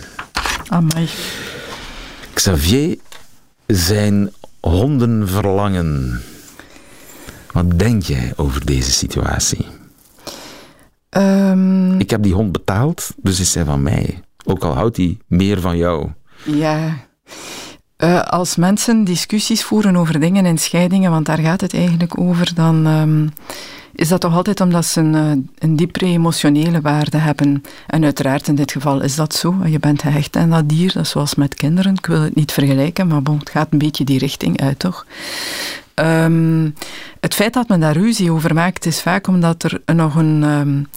Amai. 0.68 1.10
Xavier, 2.34 2.98
zijn 3.66 4.32
honden 4.60 5.28
verlangen. 5.28 6.22
Wat 7.52 7.80
denk 7.80 8.04
jij 8.04 8.34
over 8.36 8.66
deze 8.66 8.92
situatie? 8.92 9.66
Um, 11.10 12.00
ik 12.00 12.10
heb 12.10 12.24
die 12.24 12.34
hond 12.34 12.52
betaald, 12.52 13.10
dus 13.18 13.40
is 13.40 13.56
hij 13.56 13.66
van 13.66 13.82
mij. 13.82 14.20
Ook 14.46 14.64
al 14.64 14.74
houdt 14.74 14.98
hij 14.98 15.18
meer 15.28 15.62
van 15.62 15.78
jou. 15.78 16.10
Ja. 16.44 16.98
Uh, 17.98 18.22
als 18.22 18.56
mensen 18.56 19.04
discussies 19.04 19.64
voeren 19.64 19.96
over 19.96 20.20
dingen 20.20 20.46
en 20.46 20.58
scheidingen, 20.58 21.12
want 21.12 21.26
daar 21.26 21.38
gaat 21.38 21.62
het 21.62 21.74
eigenlijk 21.74 22.20
over, 22.20 22.52
dan 22.56 22.86
um, 22.86 23.32
is 23.98 24.08
dat 24.08 24.22
toch 24.22 24.36
altijd 24.36 24.62
omdat 24.62 24.86
ze 24.86 25.00
een, 25.00 25.16
eh, 25.16 25.32
een 25.60 25.76
diepere 25.76 26.06
emotionele 26.06 26.82
waarde 26.82 27.18
hebben. 27.18 27.64
En 27.88 28.04
uiteraard 28.04 28.48
in 28.48 28.56
dit 28.56 28.72
geval 28.72 29.02
is 29.02 29.16
dat 29.16 29.36
zo. 29.36 29.56
Je 29.66 29.80
bent 29.80 30.02
gehecht 30.02 30.36
aan 30.36 30.50
dat 30.50 30.70
dier, 30.70 30.94
dat 30.94 31.04
is 31.04 31.10
zoals 31.10 31.36
met 31.36 31.56
kinderen. 31.56 31.94
Ik 31.94 32.06
wil 32.06 32.22
het 32.22 32.36
niet 32.36 32.52
vergelijken, 32.52 33.08
maar 33.08 33.22
het 33.24 33.50
gaat 33.50 33.68
een 33.72 33.78
beetje 33.78 34.04
die 34.04 34.20
richting 34.20 34.62
uit, 34.62 34.80
toch? 34.80 35.06
Um, 36.04 36.74
het 37.20 37.34
feit 37.34 37.54
dat 37.54 37.68
men 37.68 37.80
daar 37.80 37.98
ruzie 37.98 38.32
over 38.32 38.54
maakt, 38.54 38.86
is 38.86 39.02
vaak 39.02 39.28
omdat 39.28 39.64
er 39.64 39.82
nog 39.96 40.16
een, 40.16 40.44
um, 40.44 40.88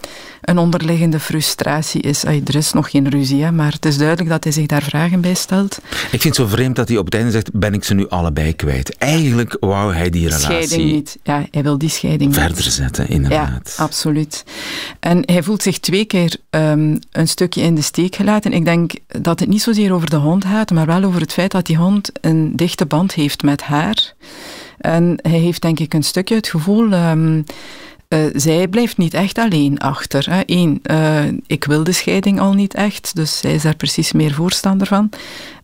een 0.41 0.57
onderliggende 0.57 1.19
frustratie 1.19 2.01
is. 2.01 2.25
Ay, 2.25 2.41
er 2.45 2.55
is 2.55 2.71
nog 2.73 2.89
geen 2.89 3.09
ruzie, 3.09 3.43
hè, 3.43 3.51
maar 3.51 3.71
het 3.71 3.85
is 3.85 3.97
duidelijk 3.97 4.29
dat 4.29 4.43
hij 4.43 4.53
zich 4.53 4.65
daar 4.65 4.81
vragen 4.81 5.21
bij 5.21 5.33
stelt. 5.33 5.79
Ik 6.11 6.21
vind 6.21 6.23
het 6.23 6.35
zo 6.35 6.45
vreemd 6.45 6.75
dat 6.75 6.87
hij 6.87 6.97
op 6.97 7.05
het 7.05 7.13
einde 7.13 7.31
zegt, 7.31 7.49
ben 7.53 7.73
ik 7.73 7.83
ze 7.83 7.93
nu 7.93 8.09
allebei 8.09 8.55
kwijt? 8.55 8.97
Eigenlijk 8.97 9.57
wou 9.59 9.93
hij 9.93 10.09
die 10.09 10.23
relatie... 10.23 10.45
Scheiding 10.45 10.91
niet. 10.91 11.17
Ja, 11.23 11.45
hij 11.51 11.63
wil 11.63 11.77
die 11.77 11.89
scheiding 11.89 12.33
Verder 12.33 12.55
niet. 12.55 12.73
zetten, 12.73 13.09
inderdaad. 13.09 13.73
Ja, 13.77 13.83
absoluut. 13.83 14.43
En 14.99 15.23
hij 15.25 15.43
voelt 15.43 15.61
zich 15.61 15.79
twee 15.79 16.05
keer 16.05 16.35
um, 16.49 16.99
een 17.11 17.27
stukje 17.27 17.61
in 17.61 17.75
de 17.75 17.81
steek 17.81 18.15
gelaten. 18.15 18.53
Ik 18.53 18.65
denk 18.65 18.91
dat 19.07 19.39
het 19.39 19.49
niet 19.49 19.61
zozeer 19.61 19.93
over 19.93 20.09
de 20.09 20.15
hond 20.15 20.45
gaat, 20.45 20.71
maar 20.71 20.85
wel 20.85 21.03
over 21.03 21.21
het 21.21 21.33
feit 21.33 21.51
dat 21.51 21.65
die 21.65 21.77
hond 21.77 22.11
een 22.21 22.55
dichte 22.55 22.85
band 22.85 23.13
heeft 23.13 23.43
met 23.43 23.61
haar. 23.61 24.13
En 24.81 25.19
hij 25.21 25.39
heeft 25.39 25.61
denk 25.61 25.79
ik 25.79 25.93
een 25.93 26.03
stukje 26.03 26.35
het 26.35 26.47
gevoel. 26.47 26.91
Um, 26.93 27.43
uh, 28.09 28.19
zij 28.35 28.67
blijft 28.67 28.97
niet 28.97 29.13
echt 29.13 29.37
alleen 29.37 29.79
achter. 29.79 30.25
Hè. 30.29 30.41
Eén, 30.45 30.79
uh, 30.91 31.19
ik 31.47 31.63
wil 31.63 31.83
de 31.83 31.91
scheiding 31.91 32.39
al 32.39 32.53
niet 32.53 32.73
echt, 32.73 33.15
dus 33.15 33.37
zij 33.39 33.53
is 33.53 33.61
daar 33.61 33.75
precies 33.75 34.11
meer 34.11 34.33
voorstander 34.33 34.87
van. 34.87 35.09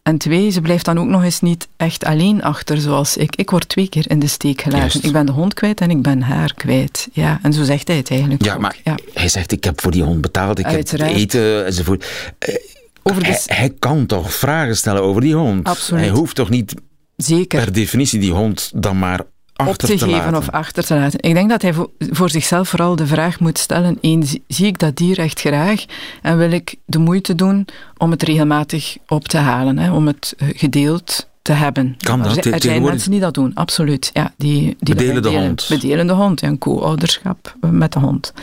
En 0.03 0.17
twee, 0.17 0.49
ze 0.49 0.61
blijft 0.61 0.85
dan 0.85 0.99
ook 0.99 1.05
nog 1.07 1.23
eens 1.23 1.41
niet 1.41 1.67
echt 1.77 2.03
alleen 2.05 2.43
achter, 2.43 2.77
zoals 2.77 3.17
ik. 3.17 3.35
Ik 3.35 3.49
word 3.49 3.69
twee 3.69 3.89
keer 3.89 4.09
in 4.09 4.19
de 4.19 4.27
steek 4.27 4.61
gelaten. 4.61 5.03
Ik 5.03 5.11
ben 5.11 5.25
de 5.25 5.31
hond 5.31 5.53
kwijt 5.53 5.81
en 5.81 5.89
ik 5.89 6.01
ben 6.01 6.21
haar 6.21 6.53
kwijt. 6.53 7.07
Ja, 7.11 7.39
en 7.41 7.53
zo 7.53 7.63
zegt 7.63 7.87
hij 7.87 7.97
het 7.97 8.09
eigenlijk 8.11 8.43
Ja, 8.45 8.53
ook. 8.53 8.59
maar 8.61 8.77
Ja. 8.83 8.95
hij 9.13 9.27
zegt, 9.29 9.51
ik 9.51 9.63
heb 9.63 9.81
voor 9.81 9.91
die 9.91 10.03
hond 10.03 10.21
betaald, 10.21 10.59
ik 10.59 10.65
Uiteraard. 10.65 11.09
heb 11.11 11.19
eten 11.19 11.65
enzovoort. 11.65 12.05
Eh, 12.39 12.55
Over 13.03 13.23
de 13.23 13.29
hij, 13.29 13.41
hij 13.45 13.73
kan 13.79 14.05
toch 14.05 14.33
vragen 14.33 14.77
stellen 14.77 15.01
over 15.01 15.21
die 15.21 15.35
hond? 15.35 15.67
Absoluut. 15.67 16.03
Hij 16.03 16.13
hoeft 16.13 16.35
toch 16.35 16.49
niet 16.49 16.73
Zeker. 17.17 17.63
per 17.63 17.73
definitie 17.73 18.19
die 18.19 18.31
hond 18.31 18.71
dan 18.75 18.99
maar 18.99 19.21
achter 19.53 19.73
op 19.73 19.77
te, 19.77 19.87
geven 19.87 20.09
laten? 20.09 20.35
of 20.35 20.49
achter 20.49 20.85
te 20.85 20.95
laten. 20.95 21.19
Ik 21.21 21.33
denk 21.33 21.49
dat 21.49 21.61
hij 21.61 21.73
voor, 21.99 22.29
zichzelf 22.29 22.69
vooral 22.69 22.95
de 22.95 23.07
vraag 23.07 23.39
moet 23.39 23.57
stellen: 23.57 23.97
één, 24.01 24.23
zie- 24.23 24.43
zie 24.47 24.65
ik 24.65 24.79
dat 24.79 24.95
dier 24.95 25.19
echt 25.19 25.39
graag 25.39 25.85
en 26.21 26.37
wil 26.37 26.51
ik 26.51 26.75
de 26.85 26.97
moeite 26.99 27.35
doen 27.35 27.65
om 27.97 28.11
het 28.11 28.23
regelmatig 28.23 28.97
op 29.07 29.27
te 29.27 29.37
halen, 29.37 29.77
hè, 29.77 29.91
om 29.91 30.07
het 30.07 30.33
eh, 30.37 30.47
gedeeld 30.51 31.29
te 31.47 31.53
hebben. 31.53 31.95
Kan 31.97 32.21
dat? 32.21 32.45
Er, 32.45 32.61
zijn- 32.61 32.75
er 32.75 32.81
mensen 32.81 33.11
die 33.11 33.19
dat 33.19 33.33
doen, 33.33 33.51
absoluut. 33.53 34.09
Ja, 34.13 34.33
die, 34.37 34.75
die 34.79 34.95
Bedelen 34.95 35.21
de 35.21 35.29
hond. 35.29 35.65
Bedelen 35.69 36.07
de 36.07 36.13
hond, 36.13 36.39
ja, 36.41 36.47
een 36.47 36.57
co-ouderschap 36.57 37.55
met 37.71 37.93
de 37.93 37.99
hond. 37.99 38.33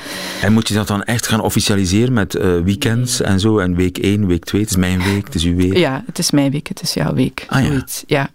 En 0.42 0.52
moet 0.52 0.68
je 0.68 0.75
dat 0.75 0.87
dan 0.87 1.02
echt 1.02 1.26
gaan 1.26 1.40
officialiseren 1.40 2.12
met 2.12 2.34
eh, 2.34 2.61
weekends 2.64 3.20
en 3.20 3.40
zo? 3.40 3.58
En 3.58 3.75
week 3.75 3.99
1, 3.99 4.26
week 4.26 4.44
2, 4.44 4.61
het 4.61 4.70
is 4.70 4.76
mijn 4.76 5.02
week, 5.02 5.25
het 5.25 5.34
is 5.34 5.44
uw 5.44 5.54
week. 5.56 5.76
Ja, 5.76 6.02
het 6.06 6.18
is 6.18 6.30
mijn 6.30 6.50
week, 6.50 6.68
het 6.68 6.82
is 6.82 6.94
jouw 6.94 7.14
week. 7.14 7.44
Ah, 7.49 7.64
ja. 7.66 7.84
ja. 8.06 8.28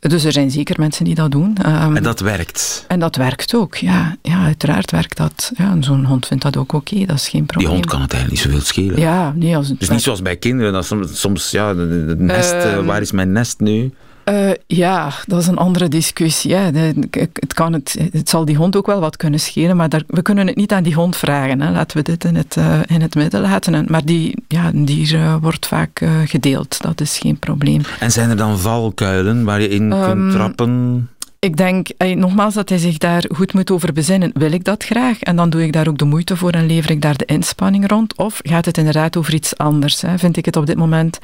Dus 0.00 0.24
er 0.24 0.32
zijn 0.32 0.50
zeker 0.50 0.76
mensen 0.78 1.04
die 1.04 1.14
dat 1.14 1.30
doen. 1.30 1.56
Ehm, 1.62 1.96
En 1.96 2.02
dat 2.02 2.20
werkt. 2.20 2.84
En 2.88 3.00
dat 3.00 3.16
werkt 3.16 3.54
ook, 3.54 3.74
ja. 3.76 4.16
Ja, 4.22 4.44
uiteraard 4.44 4.90
werkt 4.90 5.16
dat. 5.16 5.52
Ja, 5.56 5.76
zo'n 5.80 6.04
hond 6.04 6.26
vindt 6.26 6.42
dat 6.42 6.56
ook 6.56 6.72
oké, 6.72 7.04
dat 7.06 7.16
is 7.16 7.28
geen 7.28 7.40
Die 7.40 7.48
probleem. 7.48 7.72
hond 7.72 7.86
kan 7.86 8.00
het 8.00 8.12
eigenlijk 8.12 8.44
niet 8.44 8.52
zoveel 8.52 8.66
schelen. 8.66 9.00
Ja, 9.00 9.32
nee, 9.36 9.56
als 9.56 9.68
het... 9.68 9.78
Dus 9.80 9.88
niet 9.88 10.02
zoals 10.02 10.22
bij 10.22 10.36
kinderen, 10.36 10.72
dat 10.72 10.86
soms, 10.86 11.20
soms 11.20 11.50
ja, 11.50 11.76
het 11.76 12.18
nest, 12.18 12.52
eh, 12.52 12.72
Ehm, 12.72 12.84
waar 12.84 13.00
is 13.00 13.12
mijn 13.12 13.32
nest 13.32 13.60
nu? 13.60 13.92
Eh, 14.26 14.50
ja, 14.66 15.12
dat 15.26 15.40
is 15.40 15.46
een 15.46 15.56
andere 15.56 15.88
discussie. 15.88 16.54
Hè. 16.54 16.70
Het, 17.10 17.54
kan 17.54 17.72
het, 17.72 17.96
het 18.12 18.28
zal 18.28 18.44
die 18.44 18.56
hond 18.56 18.76
ook 18.76 18.86
wel 18.86 19.00
wat 19.00 19.16
kunnen 19.16 19.40
schelen, 19.40 19.76
maar 19.76 19.88
daar, 19.88 20.02
we 20.06 20.22
kunnen 20.22 20.46
het 20.46 20.56
niet 20.56 20.72
aan 20.72 20.82
die 20.82 20.94
hond 20.94 21.16
vragen. 21.16 21.60
Hè. 21.60 21.70
Laten 21.70 21.96
we 21.96 22.02
dit 22.02 22.24
in 22.24 22.34
het, 22.34 22.56
eh, 22.56 22.80
in 22.86 23.00
het 23.00 23.14
midden 23.14 23.40
laten. 23.40 23.74
En- 23.74 23.84
Maar 23.88 24.04
die, 24.04 24.42
ja, 24.48 24.66
een 24.66 24.84
dier 24.84 25.14
eh, 25.14 25.34
wordt 25.40 25.66
vaak 25.66 26.04
gedeeld, 26.24 26.80
dat 26.82 27.00
is 27.00 27.18
geen 27.18 27.38
probleem. 27.38 27.80
En 28.00 28.12
zijn 28.12 28.30
er 28.30 28.36
dan 28.36 28.58
valkuilen 28.58 29.44
waar 29.44 29.60
je 29.60 29.68
in 29.68 29.92
Ehm, 29.92 30.04
kunt 30.10 30.32
trappen? 30.32 31.08
Ik 31.46 31.56
denk 31.56 31.88
nogmaals 31.98 32.54
dat 32.54 32.68
hij 32.68 32.78
zich 32.78 32.98
daar 32.98 33.24
goed 33.34 33.52
moet 33.52 33.70
over 33.70 33.92
bezinnen. 33.92 34.30
Wil 34.34 34.52
ik 34.52 34.64
dat 34.64 34.84
graag? 34.84 35.20
En 35.20 35.36
dan 35.36 35.50
doe 35.50 35.62
ik 35.62 35.72
daar 35.72 35.88
ook 35.88 35.98
de 35.98 36.04
moeite 36.04 36.36
voor 36.36 36.50
en 36.50 36.66
lever 36.66 36.90
ik 36.90 37.02
daar 37.02 37.16
de 37.16 37.24
inspanning 37.24 37.88
rond? 37.88 38.16
Of 38.16 38.40
gaat 38.42 38.64
het 38.64 38.78
inderdaad 38.78 39.16
over 39.16 39.34
iets 39.34 39.58
anders? 39.58 40.00
Hè? 40.00 40.18
Vind 40.18 40.36
ik 40.36 40.44
het 40.44 40.56
op 40.56 40.66
dit 40.66 40.76
moment 40.76 41.18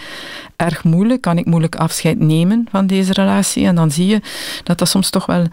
erg 0.57 0.85
moeilijk? 0.85 1.21
Kan 1.21 1.39
ik 1.39 1.47
moeilijk 1.47 1.77
afscheid 1.77 2.19
nemen 2.19 2.67
van 2.71 2.87
deze 2.87 3.13
relatie? 3.13 3.67
En 3.67 3.75
dan 3.75 3.91
zie 3.91 4.07
je 4.07 4.21
dat 4.63 4.79
dat 4.79 4.89
soms 4.89 5.11
toch 5.11 5.27
wel 5.27 5.47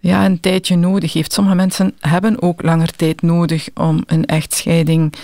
ja, 0.00 0.24
een 0.24 0.40
tijdje 0.40 0.76
nodig 0.76 1.12
heeft. 1.12 1.32
Sommige 1.32 1.56
mensen 1.56 1.94
hebben 2.00 2.42
ook 2.42 2.62
langer 2.62 2.90
tijd 2.96 3.22
nodig 3.22 3.68
om 3.74 4.02
een 4.06 4.26
echtscheiding 4.26 5.14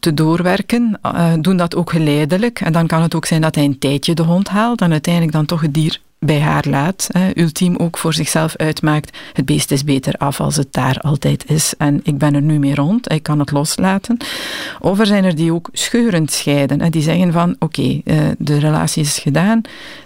te 0.00 0.14
doorwerken. 0.14 0.98
Eh, 1.02 1.32
doen 1.40 1.56
dat 1.56 1.76
ook 1.76 1.90
geleidelijk. 1.90 2.60
En 2.60 2.72
dan 2.72 2.86
kan 2.86 3.02
het 3.02 3.14
ook 3.14 3.26
zijn 3.26 3.40
dat 3.40 3.54
hij 3.54 3.64
een 3.64 3.78
tijdje 3.78 4.14
de 4.14 4.22
hond 4.22 4.48
haalt 4.48 4.80
en 4.80 4.92
uiteindelijk 4.92 5.32
dan 5.32 5.46
toch 5.46 5.60
het 5.60 5.74
dier 5.74 6.00
bij 6.18 6.40
haar 6.40 6.64
laat. 6.68 7.08
Hè, 7.12 7.30
ultiem 7.34 7.76
ook 7.76 7.98
voor 7.98 8.14
zichzelf 8.14 8.56
uitmaakt. 8.56 9.18
Het 9.32 9.44
beest 9.44 9.70
is 9.70 9.84
beter 9.84 10.14
af 10.14 10.40
als 10.40 10.56
het 10.56 10.72
daar 10.72 10.98
altijd 10.98 11.50
is. 11.50 11.74
En 11.78 12.00
ik 12.02 12.18
ben 12.18 12.34
er 12.34 12.42
nu 12.42 12.58
mee 12.58 12.74
rond. 12.74 13.12
Ik 13.12 13.22
kan 13.22 13.38
het 13.38 13.50
loslaten. 13.50 14.16
Of 14.80 14.98
er 14.98 15.06
zijn 15.06 15.24
er 15.24 15.34
die 15.34 15.52
ook 15.52 15.68
scheurend 15.72 16.32
scheiden. 16.32 16.80
Hè, 16.80 16.90
die 16.90 17.02
zeggen 17.02 17.32
van 17.32 17.56
oké, 17.58 18.00
eh, 18.04 18.18
de 18.38 18.58
relatie 18.58 19.02
is 19.02 19.18
gedaan. 19.18 19.60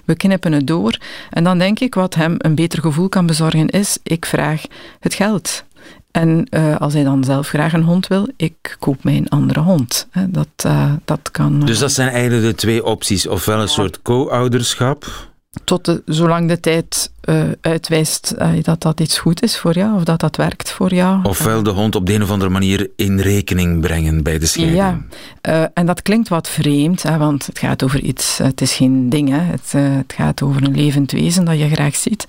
We 0.04 0.14
knippen 0.14 0.52
het 0.52 0.66
door. 0.66 0.99
En 1.31 1.45
dan 1.45 1.59
denk 1.59 1.81
ik 1.81 1.95
wat 1.95 2.14
hem 2.14 2.35
een 2.38 2.54
beter 2.54 2.81
gevoel 2.81 3.09
kan 3.09 3.26
bezorgen 3.26 3.69
is 3.69 3.99
ik 4.02 4.26
vraag 4.26 4.62
het 5.00 5.14
geld. 5.14 5.64
En 6.11 6.47
uh, 6.50 6.76
als 6.76 6.92
hij 6.92 7.04
dan 7.04 7.25
zelf 7.25 7.49
graag 7.49 7.73
een 7.73 7.83
hond 7.83 8.07
wil, 8.07 8.28
ik 8.37 8.76
koop 8.78 9.04
mij 9.04 9.16
een 9.16 9.28
andere 9.28 9.61
hond. 9.61 10.09
Dat, 10.28 10.49
uh, 10.66 10.92
dat 11.04 11.31
kan. 11.31 11.61
Dus 11.61 11.78
dat 11.78 11.92
zijn 11.92 12.09
eigenlijk 12.09 12.45
de 12.45 12.54
twee 12.54 12.85
opties. 12.85 13.26
Ofwel 13.26 13.61
een 13.61 13.69
soort 13.69 14.02
co-ouderschap. 14.02 15.32
Tot 15.64 15.85
de, 15.85 16.02
zolang 16.06 16.49
de 16.49 16.61
tijd 16.61 17.12
uh, 17.29 17.43
uitwijst 17.61 18.35
uh, 18.38 18.49
dat 18.62 18.83
dat 18.83 19.00
iets 19.00 19.19
goed 19.19 19.43
is 19.43 19.59
voor 19.59 19.75
jou, 19.75 19.95
of 19.95 20.05
dat 20.05 20.21
dat 20.21 20.37
werkt 20.37 20.71
voor 20.71 20.95
jou. 20.95 21.21
Ofwel 21.23 21.62
de 21.62 21.71
hond 21.71 21.95
op 21.95 22.07
de 22.07 22.14
een 22.14 22.23
of 22.23 22.31
andere 22.31 22.50
manier 22.50 22.91
in 22.97 23.21
rekening 23.21 23.81
brengen 23.81 24.23
bij 24.23 24.38
de 24.38 24.47
scheiding. 24.47 24.79
Ja, 24.79 25.00
uh, 25.49 25.64
en 25.75 25.87
dat 25.87 26.02
klinkt 26.02 26.29
wat 26.29 26.49
vreemd, 26.49 27.02
hè, 27.02 27.19
want 27.19 27.47
het 27.47 27.59
gaat 27.59 27.83
over 27.83 28.00
iets, 28.00 28.38
het 28.38 28.61
is 28.61 28.75
geen 28.75 29.09
ding, 29.09 29.29
hè. 29.29 29.38
Het, 29.38 29.73
het, 29.73 30.12
gaat 30.12 30.43
over 30.43 30.62
een 30.62 30.75
levend 30.75 31.12
wezen 31.12 31.45
dat 31.45 31.59
je 31.59 31.69
graag 31.69 31.97
ziet. 31.97 32.25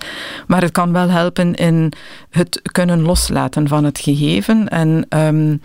Maar 0.46 0.62
het 0.62 0.72
kan 0.72 0.92
wel 0.92 1.08
helpen 1.08 1.54
in 1.54 1.92
het 2.30 2.60
kunnen 2.72 3.02
loslaten 3.02 3.68
van 3.68 3.84
het 3.84 3.98
gegeven 3.98 4.68
en 4.68 5.06
um, 5.08 5.60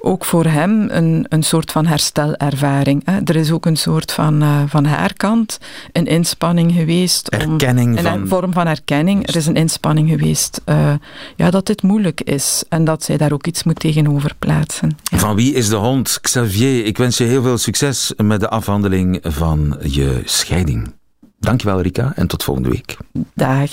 ook 0.00 0.24
voor 0.24 0.44
hem 0.44 0.86
een, 0.90 1.26
een 1.28 1.42
soort 1.42 1.72
van 1.72 1.86
herstelervaring. 1.86 3.02
Hè. 3.04 3.18
Er 3.24 3.36
is 3.36 3.50
ook 3.50 3.66
een 3.66 3.76
soort 3.76 4.12
van, 4.12 4.44
van 4.68 4.84
haar 4.84 5.12
kant 5.14 5.58
een 5.92 6.06
inspanning 6.06 6.72
geweest. 6.72 7.28
Erkenning 7.28 7.96
om, 7.96 8.02
van... 8.02 8.20
Een 8.20 8.28
vorm 8.28 8.52
van 8.52 8.66
erkenning. 8.72 9.28
Er 9.28 9.36
is 9.36 9.46
een 9.46 9.56
inspanning 9.56 10.08
geweest 10.08 10.60
uh, 10.66 10.94
ja, 11.36 11.50
dat 11.50 11.66
dit 11.66 11.82
moeilijk 11.82 12.20
is 12.20 12.64
en 12.68 12.84
dat 12.84 13.02
zij 13.02 13.16
daar 13.16 13.32
ook 13.32 13.46
iets 13.46 13.62
moet 13.62 13.80
tegenover 13.80 14.34
plaatsen. 14.38 14.96
Ja. 15.02 15.18
Van 15.18 15.36
wie 15.36 15.54
is 15.54 15.68
de 15.68 15.76
hond? 15.76 16.18
Xavier, 16.20 16.84
ik 16.84 16.98
wens 16.98 17.16
je 17.16 17.24
heel 17.24 17.42
veel 17.42 17.58
succes 17.58 18.12
met 18.16 18.40
de 18.40 18.48
afhandeling 18.48 19.18
van 19.22 19.78
je 19.82 20.22
scheiding. 20.24 20.92
Dankjewel 21.38 21.80
Rika 21.80 22.12
en 22.16 22.26
tot 22.26 22.44
volgende 22.44 22.68
week. 22.68 22.96
Dag. 23.34 23.70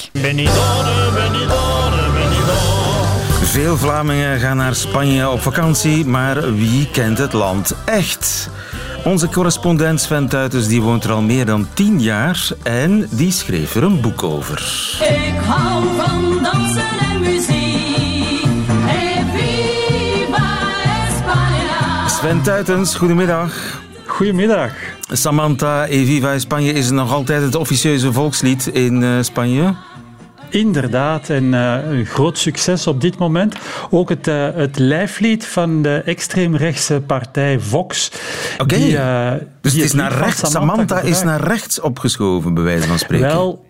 Veel 3.49 3.77
Vlamingen 3.77 4.39
gaan 4.39 4.57
naar 4.57 4.75
Spanje 4.75 5.29
op 5.29 5.41
vakantie, 5.41 6.05
maar 6.05 6.55
wie 6.55 6.87
kent 6.91 7.17
het 7.17 7.33
land 7.33 7.75
echt? 7.85 8.49
Onze 9.03 9.29
correspondent 9.29 10.01
Sven 10.01 10.27
Tuitens 10.27 10.67
die 10.67 10.81
woont 10.81 11.03
er 11.03 11.11
al 11.11 11.21
meer 11.21 11.45
dan 11.45 11.67
tien 11.73 12.01
jaar 12.01 12.49
en 12.63 13.07
die 13.11 13.31
schreef 13.31 13.75
er 13.75 13.83
een 13.83 14.01
boek 14.01 14.23
over. 14.23 14.57
Ik 14.99 15.39
hou 15.45 15.83
van 15.97 16.43
dansen 16.43 16.99
en 17.11 17.19
muziek. 17.19 18.45
Hey, 18.69 19.25
viva 19.33 20.47
España. 21.09 22.09
Sven 22.19 22.41
Tuitens, 22.41 22.95
goedemiddag. 22.95 23.81
Goedemiddag. 24.05 24.71
Samantha 25.11 25.87
e 25.87 26.05
Viva 26.05 26.39
Spanje 26.39 26.73
is 26.73 26.89
nog 26.89 27.13
altijd 27.13 27.41
het 27.41 27.55
officieuze 27.55 28.13
volkslied 28.13 28.67
in 28.67 29.01
uh, 29.01 29.21
Spanje. 29.21 29.73
Inderdaad, 30.49 31.29
en 31.29 31.43
uh, 31.43 31.77
een 31.89 32.05
groot 32.05 32.37
succes 32.37 32.87
op 32.87 33.01
dit 33.01 33.17
moment. 33.17 33.55
Ook 33.89 34.09
het, 34.09 34.27
uh, 34.27 34.47
het 34.53 34.79
lijflied 34.79 35.45
van 35.45 35.81
de 35.81 36.01
extreemrechtse 36.05 37.01
partij 37.01 37.59
Vox. 37.59 38.11
Oké, 38.53 38.63
okay. 38.75 39.33
uh, 39.33 39.41
dus 39.61 39.73
het 39.73 39.83
is 39.83 39.93
naar 39.93 40.13
rechts. 40.13 40.51
Samantha, 40.51 40.59
Samantha 40.59 40.99
is 40.99 41.23
naar 41.23 41.41
rechts 41.41 41.79
opgeschoven, 41.81 42.53
bij 42.53 42.63
wijze 42.63 42.87
van 42.87 42.99
spreken. 42.99 43.27
Wel, 43.27 43.65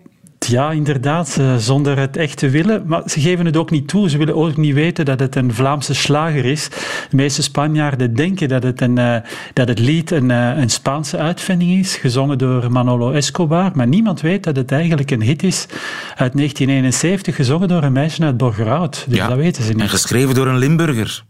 ja, 0.48 0.70
inderdaad, 0.70 1.40
zonder 1.58 1.98
het 1.98 2.16
echt 2.16 2.36
te 2.36 2.48
willen. 2.48 2.82
Maar 2.86 3.02
ze 3.06 3.20
geven 3.20 3.46
het 3.46 3.56
ook 3.56 3.70
niet 3.70 3.88
toe. 3.88 4.10
Ze 4.10 4.18
willen 4.18 4.36
ook 4.36 4.56
niet 4.56 4.74
weten 4.74 5.04
dat 5.04 5.20
het 5.20 5.36
een 5.36 5.54
Vlaamse 5.54 5.94
slager 5.94 6.44
is. 6.44 6.68
De 7.10 7.16
meeste 7.16 7.42
Spanjaarden 7.42 8.14
denken 8.14 8.48
dat 8.48 8.62
het, 8.62 8.80
een, 8.80 8.98
uh, 8.98 9.16
dat 9.52 9.68
het 9.68 9.78
lied 9.78 10.10
een, 10.10 10.30
uh, 10.30 10.56
een 10.56 10.70
Spaanse 10.70 11.16
uitvinding 11.16 11.78
is, 11.78 11.96
gezongen 11.96 12.38
door 12.38 12.72
Manolo 12.72 13.12
Escobar. 13.12 13.70
Maar 13.74 13.88
niemand 13.88 14.20
weet 14.20 14.44
dat 14.44 14.56
het 14.56 14.72
eigenlijk 14.72 15.10
een 15.10 15.22
hit 15.22 15.42
is 15.42 15.66
uit 16.16 16.36
1971, 16.36 17.36
gezongen 17.36 17.68
door 17.68 17.82
een 17.82 17.92
meisje 17.92 18.22
uit 18.22 18.36
Borgerhout. 18.36 19.04
Dus 19.08 19.16
ja, 19.16 19.28
dat 19.28 19.36
weten 19.36 19.62
ze 19.62 19.72
niet. 19.72 19.80
En 19.80 19.88
geschreven 19.88 20.34
door 20.34 20.46
een 20.46 20.58
Limburger. 20.58 21.24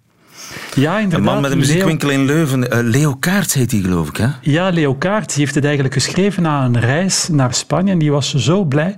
Ja, 0.74 0.98
inderdaad. 0.98 1.18
Een 1.18 1.24
man 1.24 1.42
met 1.42 1.50
een 1.50 1.58
muziekwinkel 1.58 2.08
Leo... 2.08 2.18
in 2.18 2.24
Leuven. 2.24 2.60
Uh, 2.62 2.78
Leo 2.82 3.14
Kaart 3.14 3.52
heet 3.52 3.70
hij, 3.70 3.80
geloof 3.80 4.08
ik, 4.08 4.16
hè? 4.16 4.26
Ja, 4.40 4.68
Leo 4.68 4.94
Kaart. 4.94 5.28
Die 5.28 5.38
heeft 5.38 5.54
het 5.54 5.64
eigenlijk 5.64 5.94
geschreven 5.94 6.42
na 6.42 6.64
een 6.64 6.80
reis 6.80 7.28
naar 7.28 7.54
Spanje. 7.54 7.92
En 7.92 7.98
die 7.98 8.12
was 8.12 8.34
zo 8.34 8.64
blij 8.64 8.94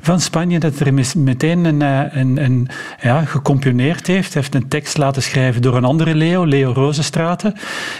van 0.00 0.20
Spanje 0.20 0.58
dat 0.58 0.78
er 0.78 0.94
meteen 1.16 1.64
een, 1.64 1.80
een, 2.18 2.44
een 2.44 2.68
ja, 3.00 3.24
gecomponeerd 3.24 4.06
heeft. 4.06 4.34
Hij 4.34 4.42
heeft 4.42 4.54
een 4.54 4.68
tekst 4.68 4.98
laten 4.98 5.22
schrijven 5.22 5.62
door 5.62 5.76
een 5.76 5.84
andere 5.84 6.14
Leo, 6.14 6.44
Leo 6.44 6.72
Rozenstraten. 6.72 7.54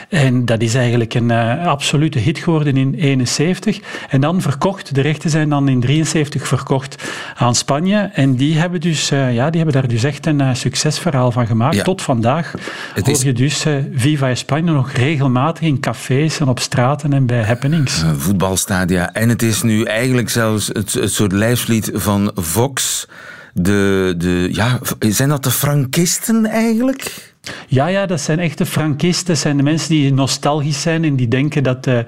En 0.09 0.45
dat 0.45 0.61
is 0.63 0.75
eigenlijk 0.75 1.15
een 1.15 1.31
uh, 1.31 1.67
absolute 1.67 2.19
hit 2.19 2.39
geworden 2.39 2.77
in 2.77 2.95
71. 2.95 3.81
En 4.09 4.21
dan 4.21 4.41
verkocht. 4.41 4.95
De 4.95 5.01
rechten 5.01 5.31
zijn 5.31 5.49
dan 5.49 5.69
in 5.69 5.81
73 5.81 6.47
verkocht 6.47 7.03
aan 7.35 7.55
Spanje. 7.55 8.11
En 8.13 8.35
die 8.35 8.59
hebben, 8.59 8.81
dus, 8.81 9.11
uh, 9.11 9.35
ja, 9.35 9.51
die 9.51 9.63
hebben 9.63 9.81
daar 9.81 9.91
dus 9.91 10.05
echt 10.05 10.27
een 10.27 10.57
succesverhaal 10.57 11.31
van 11.33 11.47
gemaakt. 11.47 11.77
Ja. 11.77 11.83
Tot 11.83 12.03
vandaag 12.03 12.55
Het 12.95 13.09
je 13.21 13.33
dus 13.33 13.67
uh, 13.67 13.75
Viva 13.95 14.35
España 14.37 14.65
nog 14.65 14.91
regelmatig 14.93 15.63
in 15.63 15.81
cafés 15.81 16.41
en 16.41 16.49
op 16.49 16.59
straten 16.59 17.13
en 17.13 17.27
bij 17.27 17.43
happenings. 17.43 18.03
Uh, 18.03 18.11
voetbalstadia. 18.17 19.13
En 19.13 19.29
het 19.29 19.43
is 19.43 19.63
nu 19.63 19.83
eigenlijk 19.83 20.29
zelfs 20.29 20.67
het, 20.67 20.93
het 20.93 21.13
soort 21.13 21.33
lijfslied 21.33 21.91
van 21.95 22.31
Vox. 22.35 23.07
De, 23.55 24.15
de, 24.19 24.49
ja, 24.53 24.79
zijn 24.99 25.29
dat 25.29 25.45
de 25.45 25.51
Frankisten 25.51 26.47
eigenlijk? 26.47 27.33
Ja, 27.67 27.87
ja, 27.87 28.07
dat 28.07 28.21
zijn 28.21 28.39
echte 28.39 28.67
Frankisten. 28.67 29.27
Dat 29.27 29.39
zijn 29.39 29.57
de 29.57 29.63
mensen 29.63 29.89
die 29.89 30.13
nostalgisch 30.13 30.81
zijn 30.81 31.05
en 31.05 31.17
die 31.17 31.29
denken 31.29 31.63
dat 31.63 31.87
uh, 31.87 31.99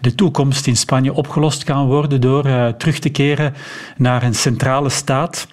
de 0.00 0.14
toekomst 0.14 0.66
in 0.66 0.76
Spanje 0.76 1.12
opgelost 1.12 1.64
kan 1.64 1.86
worden 1.86 2.20
door 2.20 2.46
uh, 2.46 2.68
terug 2.68 2.98
te 2.98 3.08
keren 3.08 3.54
naar 3.96 4.22
een 4.22 4.34
centrale 4.34 4.88
staat. 4.88 5.46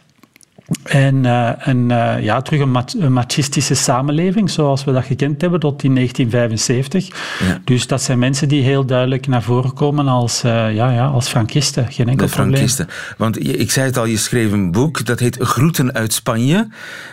En, 0.84 1.23
uh, 1.23 1.67
en 1.67 1.89
uh, 1.89 2.23
ja, 2.23 2.41
terug 2.41 2.62
een, 2.62 2.71
mach 2.71 2.86
een, 2.99 3.13
machistische 3.13 3.75
samenleving, 3.75 4.49
zoals 4.49 4.84
we 4.84 4.91
dat 4.91 5.03
gekend 5.03 5.41
hebben 5.41 5.60
tot 5.60 5.84
in 5.84 5.95
1975. 5.95 7.08
Ja. 7.39 7.62
Dus 7.63 7.88
dat 7.88 8.01
zijn 8.01 8.19
mensen 8.19 8.47
die 8.47 8.63
heel 8.63 8.86
duidelijk 8.86 9.27
naar 9.27 9.43
voren 9.43 9.73
komen 9.73 10.08
als, 10.08 10.43
uh, 10.43 10.51
ja, 10.51 10.91
ja, 10.91 11.05
als 11.05 11.27
Frankisten. 11.27 11.91
Geen 11.91 12.08
enkel 12.10 12.25
De 12.25 12.32
Frankisten. 12.32 12.88
Want 13.17 13.47
ik 13.60 13.71
zei 13.71 13.86
het 13.86 13.97
al, 13.97 14.05
je 14.05 14.17
schreef 14.17 14.51
een 14.51 14.71
boek, 14.71 15.05
dat 15.05 15.19
heet 15.19 15.38
Groeten 15.39 15.93
uit 15.93 16.13
Spanje. 16.13 16.67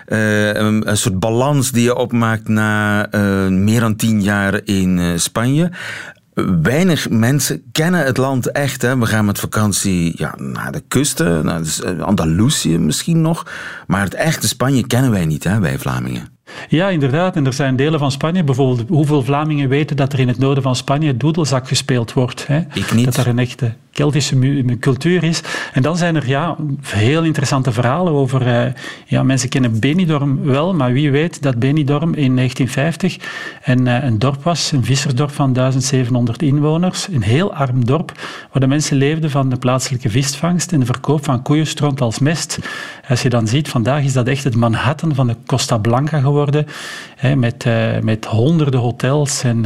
een, 0.06 0.88
een, 0.90 0.96
soort 0.96 1.18
balans 1.18 1.70
die 1.70 1.82
je 1.82 1.96
opmaakt 1.96 2.48
na 2.48 3.08
meer 3.48 3.80
dan 3.80 3.96
tien 3.96 4.22
jaar 4.22 4.60
in 4.64 5.20
Spanje. 5.20 5.70
Weinig 6.62 7.10
mensen 7.10 7.62
kennen 7.72 8.04
het 8.04 8.16
land 8.16 8.50
echt. 8.50 8.82
Hè. 8.82 8.98
We 8.98 9.06
gaan 9.06 9.24
met 9.24 9.40
vakantie 9.40 10.12
ja, 10.16 10.34
naar 10.36 10.72
de 10.72 10.82
kusten, 10.88 11.44
naar 11.44 11.62
Andalusië 12.02 12.78
misschien 12.78 13.20
nog. 13.20 13.46
Maar 13.86 14.02
het 14.02 14.14
echte 14.14 14.48
Spanje 14.48 14.86
kennen 14.86 15.10
wij 15.10 15.26
niet, 15.26 15.44
hè, 15.44 15.60
wij 15.60 15.78
Vlamingen. 15.78 16.28
Ja, 16.68 16.88
inderdaad. 16.88 17.36
En 17.36 17.46
er 17.46 17.52
zijn 17.52 17.76
delen 17.76 17.98
van 17.98 18.10
Spanje, 18.10 18.44
bijvoorbeeld 18.44 18.88
hoeveel 18.88 19.22
Vlamingen 19.22 19.68
weten 19.68 19.96
dat 19.96 20.12
er 20.12 20.18
in 20.18 20.28
het 20.28 20.38
noorden 20.38 20.62
van 20.62 20.76
Spanje 20.76 21.16
doedelzak 21.16 21.68
gespeeld 21.68 22.12
wordt. 22.12 22.46
Hè? 22.46 22.58
Ik 22.74 22.92
niet. 22.92 23.04
Dat 23.04 23.16
er 23.16 23.26
een 23.26 23.38
echte 23.38 23.74
Keltische 23.96 24.64
cultuur 24.80 25.22
is. 25.22 25.40
En 25.72 25.82
dan 25.82 25.96
zijn 25.96 26.16
er 26.16 26.28
ja, 26.28 26.56
heel 26.82 27.22
interessante 27.22 27.72
verhalen 27.72 28.12
over... 28.12 28.46
Uh, 28.46 28.72
ja, 29.06 29.22
mensen 29.22 29.48
kennen 29.48 29.80
Benidorm 29.80 30.42
wel, 30.42 30.74
maar 30.74 30.92
wie 30.92 31.10
weet 31.10 31.42
dat 31.42 31.58
Benidorm 31.58 32.14
in 32.14 32.36
1950 32.36 33.18
een, 33.64 33.86
uh, 33.86 34.04
een 34.04 34.18
dorp 34.18 34.42
was, 34.42 34.72
een 34.72 34.84
vissersdorp 34.84 35.30
van 35.30 35.52
1700 35.52 36.42
inwoners. 36.42 37.08
Een 37.08 37.22
heel 37.22 37.54
arm 37.54 37.84
dorp, 37.84 38.12
waar 38.52 38.60
de 38.60 38.66
mensen 38.66 38.96
leefden 38.96 39.30
van 39.30 39.48
de 39.48 39.56
plaatselijke 39.56 40.10
visvangst 40.10 40.72
en 40.72 40.80
de 40.80 40.86
verkoop 40.86 41.24
van 41.24 41.42
koeienstront 41.42 42.00
als 42.00 42.18
mest. 42.18 42.58
Als 43.08 43.22
je 43.22 43.28
dan 43.28 43.46
ziet, 43.46 43.68
vandaag 43.68 44.04
is 44.04 44.12
dat 44.12 44.26
echt 44.26 44.44
het 44.44 44.56
Manhattan 44.56 45.14
van 45.14 45.26
de 45.26 45.36
Costa 45.46 45.78
Blanca 45.78 46.20
geworden, 46.20 46.66
hè, 47.16 47.36
met, 47.36 47.64
uh, 47.64 47.98
met 48.02 48.24
honderden 48.24 48.80
hotels 48.80 49.42
en 49.42 49.62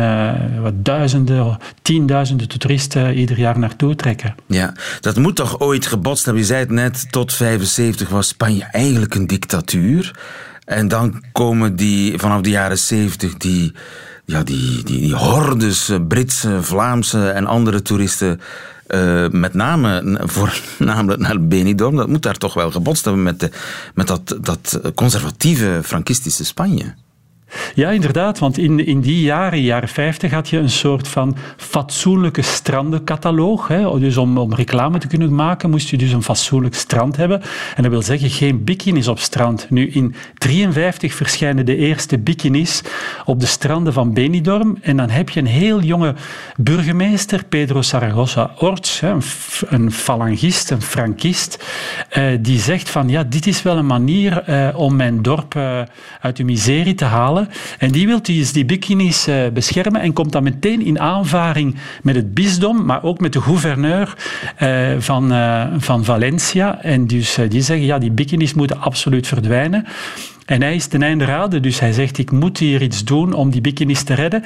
wat 0.62 0.84
duizenden, 0.84 1.58
tienduizenden 1.82 2.48
toeristen 2.48 3.14
ieder 3.14 3.38
jaar 3.38 3.58
naartoe 3.58 3.94
trekken. 3.94 4.19
Ja, 4.46 4.74
dat 5.00 5.16
moet 5.16 5.36
toch 5.36 5.60
ooit 5.60 5.86
gebotst 5.86 6.24
hebben. 6.24 6.42
Je 6.42 6.48
zei 6.48 6.60
het 6.60 6.70
net, 6.70 7.12
tot 7.12 7.32
75 7.32 8.08
was 8.08 8.28
Spanje 8.28 8.64
eigenlijk 8.64 9.14
een 9.14 9.26
dictatuur. 9.26 10.18
En 10.64 10.88
dan 10.88 11.22
komen 11.32 11.76
die 11.76 12.18
vanaf 12.18 12.40
de 12.40 12.50
jaren 12.50 12.78
70 12.78 13.34
die, 13.34 13.72
ja, 14.24 14.42
die, 14.42 14.82
die, 14.84 15.00
die 15.00 15.14
hordes 15.14 15.90
Britse, 16.08 16.62
Vlaamse 16.62 17.28
en 17.28 17.46
andere 17.46 17.82
toeristen. 17.82 18.40
Uh, 18.94 19.28
met 19.28 19.54
name 19.54 20.18
voornamelijk 20.36 21.20
naar 21.20 21.46
Benidorm. 21.46 21.96
Dat 21.96 22.08
moet 22.08 22.22
daar 22.22 22.36
toch 22.36 22.54
wel 22.54 22.70
gebotst 22.70 23.04
hebben 23.04 23.22
met, 23.22 23.40
de, 23.40 23.50
met 23.94 24.06
dat, 24.06 24.36
dat 24.40 24.80
conservatieve 24.94 25.80
Frankistische 25.82 26.44
Spanje. 26.44 26.94
Ja, 27.74 27.90
inderdaad, 27.90 28.38
want 28.38 28.58
in, 28.58 28.86
in 28.86 29.00
die 29.00 29.20
jaren, 29.20 29.62
jaren 29.62 29.88
50, 29.88 30.30
had 30.30 30.48
je 30.48 30.58
een 30.58 30.70
soort 30.70 31.08
van 31.08 31.36
fatsoenlijke 31.56 32.42
strandencataloog. 32.42 33.68
Hè. 33.68 33.98
Dus 33.98 34.16
om, 34.16 34.38
om 34.38 34.54
reclame 34.54 34.98
te 34.98 35.06
kunnen 35.06 35.34
maken, 35.34 35.70
moest 35.70 35.88
je 35.88 35.96
dus 35.96 36.12
een 36.12 36.22
fatsoenlijk 36.22 36.74
strand 36.74 37.16
hebben. 37.16 37.42
En 37.76 37.82
dat 37.82 37.92
wil 37.92 38.02
zeggen 38.02 38.30
geen 38.30 38.64
bikinis 38.64 39.08
op 39.08 39.18
strand. 39.18 39.66
Nu, 39.70 39.88
in 39.88 40.14
53 40.38 41.14
verschijnen 41.14 41.66
de 41.66 41.76
eerste 41.76 42.18
bikinis 42.18 42.82
op 43.24 43.40
de 43.40 43.46
stranden 43.46 43.92
van 43.92 44.12
Benidorm. 44.12 44.78
En 44.80 44.96
dan 44.96 45.10
heb 45.10 45.28
je 45.28 45.40
een 45.40 45.46
heel 45.46 45.80
jonge 45.80 46.14
burgemeester, 46.56 47.44
Pedro 47.44 47.82
Saragossa 47.82 48.50
Orts, 48.58 49.02
een, 49.02 49.22
een 49.68 49.92
falangist, 49.92 50.70
een 50.70 50.82
frankist, 50.82 51.64
eh, 52.08 52.24
die 52.40 52.58
zegt 52.58 52.90
van 52.90 53.08
ja, 53.08 53.24
dit 53.24 53.46
is 53.46 53.62
wel 53.62 53.76
een 53.76 53.86
manier 53.86 54.42
eh, 54.42 54.68
om 54.74 54.96
mijn 54.96 55.22
dorp 55.22 55.54
eh, 55.54 55.80
uit 56.20 56.36
de 56.36 56.44
miserie 56.44 56.94
te 56.94 57.04
halen. 57.04 57.39
En 57.78 57.90
die 57.90 58.06
wil 58.06 58.22
dus 58.22 58.52
die 58.52 58.64
bikinis 58.64 59.26
eh, 59.26 59.48
beschermen 59.52 60.00
en 60.00 60.12
komt 60.12 60.32
dan 60.32 60.42
meteen 60.42 60.84
in 60.84 61.00
aanvaring 61.00 61.76
met 62.02 62.14
het 62.14 62.34
bisdom, 62.34 62.84
maar 62.84 63.02
ook 63.02 63.20
met 63.20 63.32
de 63.32 63.40
gouverneur 63.40 64.14
eh, 64.56 64.90
van, 64.98 65.32
eh, 65.32 65.66
van 65.78 66.04
Valencia. 66.04 66.82
En 66.82 67.06
dus 67.06 67.38
die 67.48 67.62
zeggen 67.62 67.86
ja, 67.86 67.98
die 67.98 68.10
bikinis 68.10 68.54
moeten 68.54 68.80
absoluut 68.80 69.26
verdwijnen. 69.26 69.86
En 70.50 70.62
hij 70.62 70.74
is 70.74 70.86
ten 70.86 71.02
einde 71.02 71.24
raden, 71.24 71.62
dus 71.62 71.80
hij 71.80 71.92
zegt 71.92 72.18
ik 72.18 72.30
moet 72.30 72.58
hier 72.58 72.82
iets 72.82 73.04
doen 73.04 73.32
om 73.32 73.50
die 73.50 73.60
bikinis 73.60 74.02
te 74.02 74.14
redden. 74.14 74.44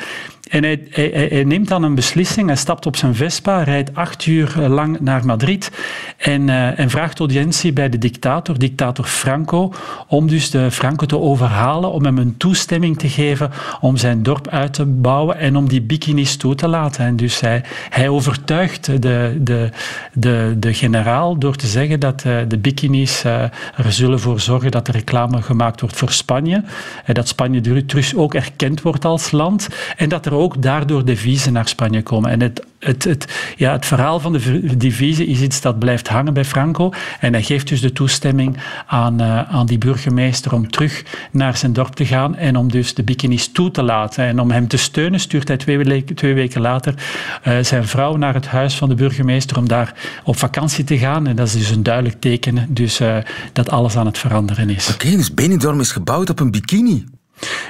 En 0.50 0.62
hij, 0.62 1.44
neemt 1.44 1.68
dan 1.68 1.83
een 1.83 1.94
beslissing, 1.94 2.46
hij 2.46 2.57
stapt 2.57 2.87
op 2.87 2.96
zijn 2.96 3.14
Vespa, 3.14 3.62
rijdt 3.62 3.94
acht 3.94 4.26
uur 4.26 4.59
lang 4.68 5.00
naar 5.00 5.26
Madrid 5.26 5.70
en, 6.16 6.48
eh, 6.48 6.78
en 6.78 6.90
vraagt 6.90 7.18
audiëntie 7.18 7.72
bij 7.72 7.88
de 7.88 7.98
dictator, 7.98 8.59
dictator 8.59 9.04
Franco, 9.04 9.72
om 10.09 10.28
dus 10.28 10.50
de 10.50 10.70
Franco 10.70 11.07
te 11.07 11.18
overhalen, 11.18 11.92
om 11.92 12.04
hem 12.04 12.18
een 12.18 12.37
toestemming 12.37 12.98
te 12.98 13.09
geven 13.09 13.50
om 13.80 13.96
zijn 13.96 14.22
dorp 14.22 14.48
uit 14.48 14.72
te 14.72 14.87
bouwen 14.87 15.38
en 15.38 15.57
om 15.57 15.68
die 15.68 15.83
bikinis 15.83 16.37
toe 16.37 16.54
te 16.54 16.68
laten. 16.68 17.04
En 17.04 17.16
dus 17.16 17.40
hij, 17.40 17.62
hij 17.88 18.09
overtuigt 18.09 19.02
de, 19.02 19.38
de, 19.40 19.70
de, 20.12 20.54
de 20.59 20.74
generaal 20.74 21.38
door 21.38 21.57
te 21.57 21.66
zeggen 21.66 22.00
dat 22.00 22.22
eh, 22.24 22.37
de 22.48 22.59
bikinis 22.59 23.24
eh, 23.24 23.42
er 23.76 23.92
zullen 23.92 24.20
voor 24.20 24.40
zorgen 24.40 24.70
dat 24.70 24.88
er 24.88 24.94
reclame 24.94 25.42
gemaakt 25.42 25.80
wordt 25.80 25.96
voor 25.96 26.11
Spanje, 26.11 26.64
en 27.04 27.14
dat 27.14 27.28
Spanje 27.28 27.85
terug 27.87 28.14
ook 28.14 28.35
erkend 28.35 28.83
wordt 28.83 29.04
als 29.04 29.30
land 29.30 29.68
en 29.96 30.09
dat 30.09 30.26
er 30.26 30.34
ook 30.35 30.62
daardoor 30.62 31.05
deviezen 31.05 31.53
naar 31.53 31.68
Spanje 31.68 32.03
komen. 32.03 32.31
En 32.31 32.40
het, 32.40 32.64
het, 32.79 33.05
het, 33.05 33.53
ja, 33.57 33.73
het 33.73 33.87
verhaal 33.87 34.20
van 34.20 34.33
de 34.33 34.77
deviezen 34.77 35.27
is 35.27 35.40
iets 35.40 35.61
dat 35.61 35.79
blijft 35.79 36.09
hangen 36.09 36.35
bij 36.35 36.44
Franco 36.44 36.90
en 37.20 37.33
hij 37.33 37.42
geeft 37.42 37.68
dus 37.68 37.81
de 37.81 37.92
toestemming 37.92 38.57
aan, 38.87 39.20
eh, 39.20 39.55
aan 39.55 39.66
die 39.66 39.79
burgemeester 39.79 40.53
om 40.55 40.70
terug 40.70 41.03
naar 41.31 41.57
zijn 41.57 41.73
dorp 41.73 41.94
te 41.94 42.07
gaan 42.07 42.37
en 42.37 42.57
om 42.57 42.70
dus 42.70 42.94
de 42.94 43.03
bikinis 43.03 43.53
toe 43.53 43.70
te 43.70 43.83
laten. 43.83 44.25
En 44.25 44.40
om 44.40 44.51
hem 44.51 44.68
te 44.68 44.77
steunen 44.77 45.20
stuurt 45.20 45.49
hij 45.49 45.57
twee, 45.57 45.79
weke- 45.79 46.14
twee 46.14 46.35
weken 46.35 46.61
later 46.61 46.94
eh, 47.42 47.59
zijn 47.62 47.87
vrouw 47.87 48.16
naar 48.16 48.35
het 48.35 48.47
huis 48.47 48.75
van 48.75 48.88
de 48.88 48.94
burgemeester 48.94 49.57
om 49.59 49.68
daar 49.68 49.94
op 50.25 50.37
vakantie 50.37 50.85
te 50.85 50.99
gaan. 50.99 51.27
En 51.27 51.37
dat 51.37 51.47
is 51.47 51.53
dus 51.53 51.70
een 51.70 51.83
duidelijk 51.83 52.20
teken 52.20 52.66
dus, 52.68 53.01
eh, 53.01 53.16
dat 53.53 53.70
alles 53.70 53.97
aan 53.97 54.07
het 54.07 54.18
veranderen 54.18 54.70
is. 54.70 54.88
Oké, 54.92 55.11
dus 55.11 55.35
Benidorm 55.35 55.81
is 55.81 55.92
gebouwd 55.92 56.31
op 56.31 56.40
een 56.40 56.51
bikini. 56.51 57.05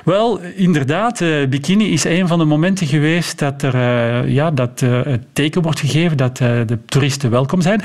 Wel, 0.05 0.41
inderdaad, 0.41 1.21
eh, 1.21 1.47
bikini 1.49 1.93
is 1.93 2.05
een 2.05 2.29
van 2.29 2.39
de 2.39 2.45
momenten 2.45 2.87
geweest 2.87 3.39
dat 3.39 3.63
er 3.63 3.75
eh, 3.75 4.29
ja, 4.29 4.51
dat, 4.51 4.83
eh, 4.83 5.03
het 5.03 5.23
teken 5.33 5.63
wordt 5.63 5.81
gegeven 5.81 6.17
dat 6.17 6.41
eh, 6.41 6.49
de 6.67 6.79
toeristen 6.85 7.31
welkom 7.31 7.61
zijn. 7.61 7.83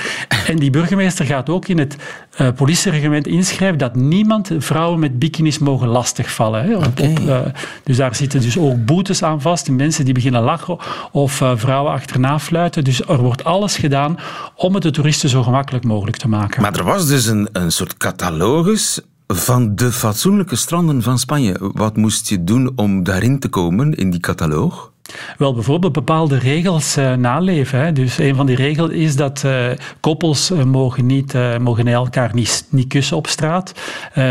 En 0.47 0.55
die 0.55 0.69
burgemeester 0.69 1.25
gaat 1.25 1.49
ook 1.49 1.67
in 1.67 1.77
het 1.77 1.95
eh, 2.35 2.47
politiereglement 2.55 3.27
inschrijven 3.27 3.77
dat 3.77 3.95
niemand 3.95 4.51
vrouwen 4.57 4.99
met 4.99 5.19
bikinis 5.19 5.57
mogen 5.57 5.87
lastigvallen. 5.87 6.63
Hè. 6.63 6.75
Op, 6.75 6.85
Oké. 6.85 7.03
op, 7.03 7.51
dus 7.83 7.97
daar 7.97 8.15
zitten 8.15 8.41
dus 8.41 8.57
ook 8.57 8.85
boetes 8.85 9.23
aan 9.23 9.41
vast. 9.41 9.67
En 9.67 9.75
mensen 9.75 10.05
die 10.05 10.13
beginnen 10.13 10.41
lachen 10.41 10.77
of 11.11 11.41
eh, 11.41 11.51
vrouwen 11.55 11.91
achterna 11.91 12.39
fluiten. 12.39 12.83
Dus 12.83 13.01
er 13.01 13.21
wordt 13.21 13.43
alles 13.43 13.77
gedaan 13.77 14.17
om 14.55 14.73
het 14.73 14.83
de 14.83 14.91
toeristen 14.91 15.29
zo 15.29 15.43
gemakkelijk 15.43 15.83
mogelijk 15.83 16.17
te 16.17 16.27
maken. 16.27 16.61
Maar 16.61 16.75
er 16.75 16.83
was 16.83 17.07
dus 17.07 17.25
een, 17.25 17.49
een 17.51 17.71
soort 17.71 17.97
catalogus 17.97 19.01
van 19.33 19.75
de 19.75 19.91
fatsoenlijke 19.91 20.55
stranden 20.55 21.01
van 21.01 21.19
Spanje. 21.19 21.57
Wat 21.59 21.95
moest 21.95 22.29
je 22.29 22.43
doen 22.43 22.71
om 22.75 23.03
daarin 23.03 23.39
te 23.39 23.49
komen 23.49 23.93
in 23.93 24.09
die 24.09 24.19
cataloog? 24.19 24.91
Wel, 25.37 25.53
bijvoorbeeld 25.53 25.93
bepaalde 25.93 26.37
regels 26.37 26.97
eh, 26.97 27.13
naleven. 27.13 27.79
Hè. 27.79 27.91
Dus 27.91 28.17
een 28.17 28.35
van 28.35 28.45
die 28.45 28.55
regels 28.55 28.89
is 28.89 29.15
dat 29.15 29.43
eh, 29.43 29.65
koppels 29.99 30.51
eh, 30.51 30.63
mogen, 30.63 31.05
niet, 31.05 31.33
mogen 31.59 31.87
elkaar 31.87 32.31
niet, 32.33 32.67
niet 32.69 32.87
kussen 32.87 33.17
op 33.17 33.27
straat. 33.27 33.73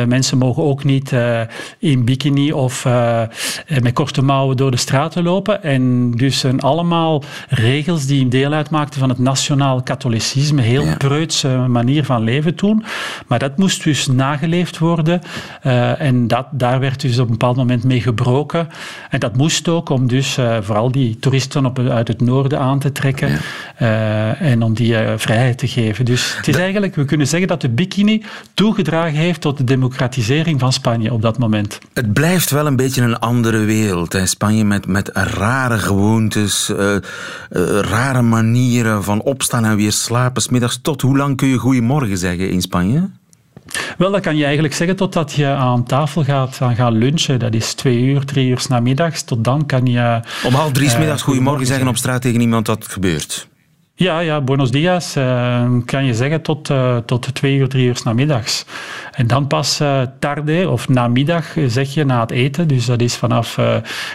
Mensen 0.07 0.39
mogen 0.39 0.63
ook 0.63 0.85
niet 0.85 1.13
in 1.79 2.05
bikini 2.05 2.53
of 2.53 2.85
met 3.83 3.93
korte 3.93 4.23
mouwen 4.23 4.57
door 4.57 4.71
de 4.71 4.77
straten 4.77 5.23
lopen. 5.23 5.63
En 5.63 6.11
dus 6.11 6.39
zijn 6.39 6.61
allemaal 6.61 7.23
regels 7.49 8.07
die 8.07 8.29
deel 8.29 8.53
uitmaakten 8.53 9.01
van 9.01 9.09
het 9.09 9.19
nationaal 9.19 9.83
katholicisme. 9.83 10.63
Heel 10.63 10.85
Ja. 10.85 10.97
preutse 10.97 11.49
manier 11.49 12.05
van 12.05 12.23
leven 12.23 12.55
toen. 12.55 12.85
Maar 13.27 13.39
dat 13.39 13.57
moest 13.57 13.85
dus 13.85 14.07
nageleefd 14.07 14.79
worden. 14.79 15.21
En 15.99 16.27
dat, 16.27 16.47
daar 16.51 16.81
werd 16.81 17.01
dus 17.01 17.19
op 17.19 17.25
een 17.25 17.31
bepaald 17.31 17.57
moment 17.57 17.85
mee 17.85 18.01
gebroken. 18.01 18.69
En 19.11 19.21
dat 19.21 19.37
moest 19.37 19.69
ook 19.69 19.89
om 19.89 20.09
dus 20.09 20.39
vooral 20.69 20.93
die 20.93 21.17
toeristen 21.21 21.67
op, 21.67 21.79
uit 21.79 22.09
het 22.09 22.21
noorden 22.21 22.59
aan 22.59 22.79
te 22.79 22.93
trekken. 22.93 23.39
eh, 23.77 24.41
en 24.41 24.63
om 24.63 24.75
die 24.75 24.97
eh, 24.97 25.13
vrijheid 25.17 25.59
te 25.59 25.69
geven. 25.69 26.05
Dus 26.05 26.37
het 26.37 26.49
is 26.49 26.57
eigenlijk, 26.57 26.95
we 26.95 27.05
kunnen 27.05 27.27
zeggen 27.27 27.49
dat 27.49 27.61
de 27.61 27.69
bikini 27.69 28.23
toegedragen 28.55 29.19
heeft 29.19 29.41
tot 29.41 29.57
de 29.59 29.65
democratisering 29.65 30.61
van 30.61 30.73
Spanje 30.73 31.13
op 31.13 31.23
dat 31.23 31.39
moment. 31.39 31.79
Het 31.93 32.13
blijft 32.13 32.51
wel 32.51 32.67
een 32.67 32.77
beetje 32.77 33.03
een 33.03 33.19
andere 33.19 33.59
wereld. 33.65 34.13
Hè. 34.13 34.27
Spanje 34.27 34.65
met, 34.65 34.87
met 34.87 35.11
rare 35.13 35.79
gewoontes, 35.79 36.73
eh, 36.75 36.97
rare 37.81 38.23
manieren 38.23 39.05
van 39.05 39.23
opstaan 39.23 39.65
en 39.65 39.77
weer 39.77 39.93
slapen. 39.93 40.43
's 40.43 40.49
middags 40.49 40.79
tot 40.83 41.01
hoe 41.03 41.17
lang 41.17 41.37
kun 41.37 41.49
je 41.49 41.57
goeiemorgen 41.57 42.19
zeggen 42.19 42.51
in 42.51 42.61
Spanje? 42.61 43.09
Wel, 43.99 44.11
dat 44.11 44.21
kan 44.21 44.37
je 44.37 44.45
eigenlijk 44.45 44.75
zeggen 44.75 44.97
totdat 44.97 45.33
je 45.33 45.47
aan 45.47 45.85
tafel 45.85 46.25
gaat, 46.25 46.61
gaan 46.75 46.93
lunchen. 46.93 47.39
Dat 47.39 47.55
is 47.55 47.75
twee 47.75 48.01
uur, 48.01 48.25
drie 48.25 48.49
uur 48.49 48.65
namiddags. 48.69 49.23
Tot 49.23 49.45
dan 49.45 49.67
kan 49.67 49.87
je... 49.87 50.21
Om 50.45 50.55
half 50.55 50.73
drie 50.73 50.91
Eh, 50.91 50.99
middags 50.99 51.23
goeiemorgen 51.23 51.67
zeggen 51.67 51.89
op 51.89 51.97
straat 51.97 52.23
tegen 52.23 52.41
iemand 52.41 52.67
dat 52.67 52.83
het 52.83 52.93
gebeurt. 52.93 53.49
Ja, 53.95 54.19
ja, 54.21 54.41
buenos 54.41 54.71
dias 54.71 55.17
eh, 55.17 55.67
kan 55.85 56.05
je 56.05 56.15
zeggen 56.15 56.43
tot, 56.43 56.71
eh, 56.71 56.97
tot 56.97 57.35
twee 57.35 57.57
uur, 57.57 57.69
drie 57.69 57.87
uur 57.87 58.01
namiddags. 58.05 58.65
En 59.13 59.27
dan 59.27 59.47
pas 59.47 59.83
tarde 60.19 60.69
of 60.69 60.89
namiddag 60.89 61.45
zeg 61.67 61.95
je 61.95 62.05
na 62.05 62.21
het 62.21 62.31
eten. 62.31 62.69
Dus 62.69 62.87
dat 62.87 63.01
is 63.01 63.17
vanaf 63.17 63.59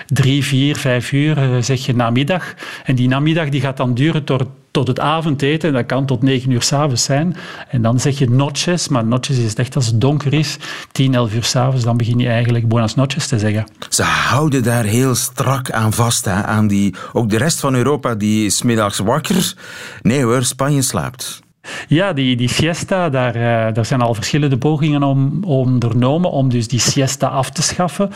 drie, 0.07 0.43
vier, 0.43 0.75
vijf 0.77 1.11
uur 1.11 1.63
zeg 1.63 1.85
je 1.85 1.95
namiddag. 1.95 2.53
En 2.83 2.95
die 2.95 3.07
namiddag 3.07 3.49
die 3.49 3.61
gaat 3.61 3.77
dan 3.77 3.93
duren 3.93 4.23
tot, 4.23 4.43
tot 4.73 4.87
het 4.87 4.99
avondeten. 4.99 5.69
En 5.69 5.75
dat 5.75 5.85
kan 5.85 6.05
tot 6.05 6.21
negen 6.21 6.51
uur 6.51 6.61
s'avonds 6.61 7.03
zijn. 7.03 7.35
En 7.69 7.81
dan 7.81 7.99
zeg 7.99 8.17
je 8.17 8.29
noches, 8.29 8.87
maar 8.87 9.05
noches 9.05 9.37
is 9.37 9.55
echt 9.55 9.75
als 9.75 9.85
het 9.85 10.01
donker 10.01 10.33
is. 10.33 10.57
Tien, 10.91 11.15
elf 11.15 11.33
uur 11.33 11.43
s'avonds, 11.43 11.83
dan 11.83 11.97
begin 11.97 12.19
je 12.19 12.27
eigenlijk 12.27 12.67
buenas 12.67 12.95
noches 12.95 13.27
te 13.27 13.39
zeggen. 13.39 13.65
Ze 13.89 14.03
houden 14.03 14.63
daar 14.63 14.83
heel 14.83 15.15
strak 15.15 15.71
aan 15.71 15.93
vast. 15.93 16.25
Hè, 16.25 16.43
aan 16.43 16.67
die, 16.67 16.95
ook 17.13 17.29
de 17.29 17.37
rest 17.37 17.59
van 17.59 17.75
Europa 17.75 18.15
die 18.15 18.45
is 18.45 18.61
middags 18.61 18.97
wakker. 18.97 19.53
Nee 20.01 20.23
hoor, 20.23 20.43
Spanje 20.43 20.81
slaapt. 20.81 21.41
Ja, 21.87 22.13
die, 22.13 22.35
die 22.35 22.49
siesta, 22.49 23.09
daar, 23.09 23.35
eh, 23.35 23.73
daar 23.73 23.85
zijn 23.85 24.01
al 24.01 24.13
verschillende 24.13 24.57
pogingen 24.57 25.03
om, 25.03 25.43
ondernomen 25.43 26.31
om 26.31 26.49
dus 26.49 26.67
die 26.67 26.79
siesta 26.79 27.27
af 27.27 27.49
te 27.49 27.61
schaffen, 27.61 28.11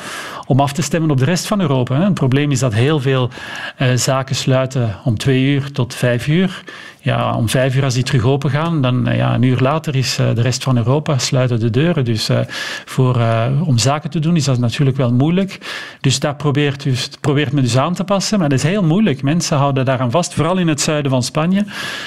om 0.45 0.59
af 0.59 0.73
te 0.73 0.81
stemmen 0.81 1.11
op 1.11 1.17
de 1.17 1.25
rest 1.25 1.45
van 1.45 1.61
Europa. 1.61 2.01
Het 2.01 2.13
probleem 2.13 2.51
is 2.51 2.59
dat 2.59 2.73
heel 2.73 2.99
veel 2.99 3.29
eh, 3.75 3.93
zaken 3.93 4.35
sluiten 4.35 4.95
om 5.03 5.17
twee 5.17 5.43
uur 5.43 5.71
tot 5.71 5.95
vijf 5.95 6.27
uur. 6.27 6.63
Ja, 7.07 7.35
om 7.35 7.49
vijf 7.49 7.75
uur 7.75 7.83
als 7.83 7.93
die 7.93 8.03
terug 8.03 8.23
open 8.23 8.49
gaan, 8.49 8.81
dan 8.81 9.07
eh, 9.07 9.17
ja, 9.17 9.33
een 9.33 9.41
uur 9.41 9.59
later 9.59 9.95
is 9.95 10.17
eh, 10.17 10.25
de 10.35 10.41
rest 10.41 10.63
van 10.63 10.77
Europa 10.77 11.17
sluiten 11.17 11.59
de 11.59 11.69
deuren. 11.69 12.05
Dus 12.05 12.29
eh, 12.29 12.39
voor, 12.85 13.21
om 13.65 13.77
zaken 13.77 14.09
te 14.09 14.19
doen 14.19 14.35
is 14.35 14.43
dat 14.43 14.59
natuurlijk 14.59 14.97
wel 14.97 15.13
moeilijk. 15.13 15.57
Dus 16.01 16.19
daar 16.19 16.35
probeert, 16.35 16.83
dus, 16.83 17.09
probeert 17.21 17.51
men 17.51 17.63
dus 17.63 17.77
aan 17.77 17.93
te 17.93 18.03
passen, 18.03 18.39
maar 18.39 18.49
dat 18.49 18.57
is 18.57 18.63
heel 18.63 18.83
moeilijk. 18.83 19.21
Mensen 19.23 19.57
houden 19.57 19.85
daaraan 19.85 20.11
vast, 20.11 20.33
vooral 20.33 20.57
in 20.57 20.67
het 20.67 20.81
zuiden 20.81 21.11
van 21.11 21.23
Spanje, 21.23 21.65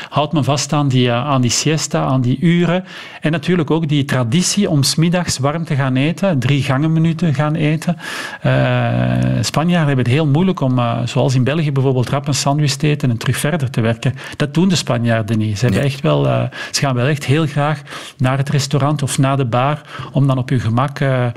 houdt 0.08 0.32
men 0.32 0.44
vast 0.44 0.72
aan 0.72 0.88
die, 0.88 1.12
aan 1.12 1.40
die 1.40 1.50
siesta, 1.50 2.04
aan 2.04 2.20
die 2.20 2.38
uren. 2.40 2.84
En 3.20 3.32
natuurlijk 3.32 3.70
ook 3.70 3.88
die 3.88 4.04
traditie 4.04 4.70
om 4.70 4.82
smiddags 4.82 5.38
warm 5.38 5.64
te 5.64 5.74
gaan 5.74 5.96
eten, 5.96 6.38
drie 6.38 6.62
gangenminuten 6.62 7.34
gaan 7.34 7.54
eten. 7.54 7.96
Eh 8.40 8.58
Spanjaarden 9.40 9.86
hebben 9.86 10.04
het 10.04 10.14
heel 10.14 10.26
moeilijk 10.26 10.60
om, 10.60 10.80
zoals 11.04 11.34
in 11.34 11.44
België 11.44 11.72
bijvoorbeeld, 11.72 12.08
rap 12.08 12.28
een 12.28 12.34
sandwich 12.34 12.76
te 12.76 12.86
eten 12.86 13.10
en 13.10 13.16
terug 13.16 13.36
verder 13.36 13.70
te 13.70 13.80
werken. 13.80 14.14
Dat 14.36 14.54
doen 14.54 14.68
de 14.68 14.74
Spanjaarden 14.74 14.88
niet. 14.98 15.59
Ze, 15.59 15.81
echt 15.81 16.00
wel, 16.00 16.26
eh, 16.26 16.42
ze 16.70 16.81
gaan 16.81 16.94
wel 16.94 17.07
echt 17.07 17.24
heel 17.24 17.46
graag 17.46 17.83
naar 18.16 18.38
het 18.38 18.48
restaurant 18.48 19.03
of 19.03 19.18
naar 19.18 19.37
de 19.37 19.44
bar 19.44 19.81
om 20.12 20.26
dan 20.26 20.38
op 20.38 20.48
hun 20.48 20.61
gemak 20.61 21.00
eh, 21.00 21.26
eh, 21.26 21.33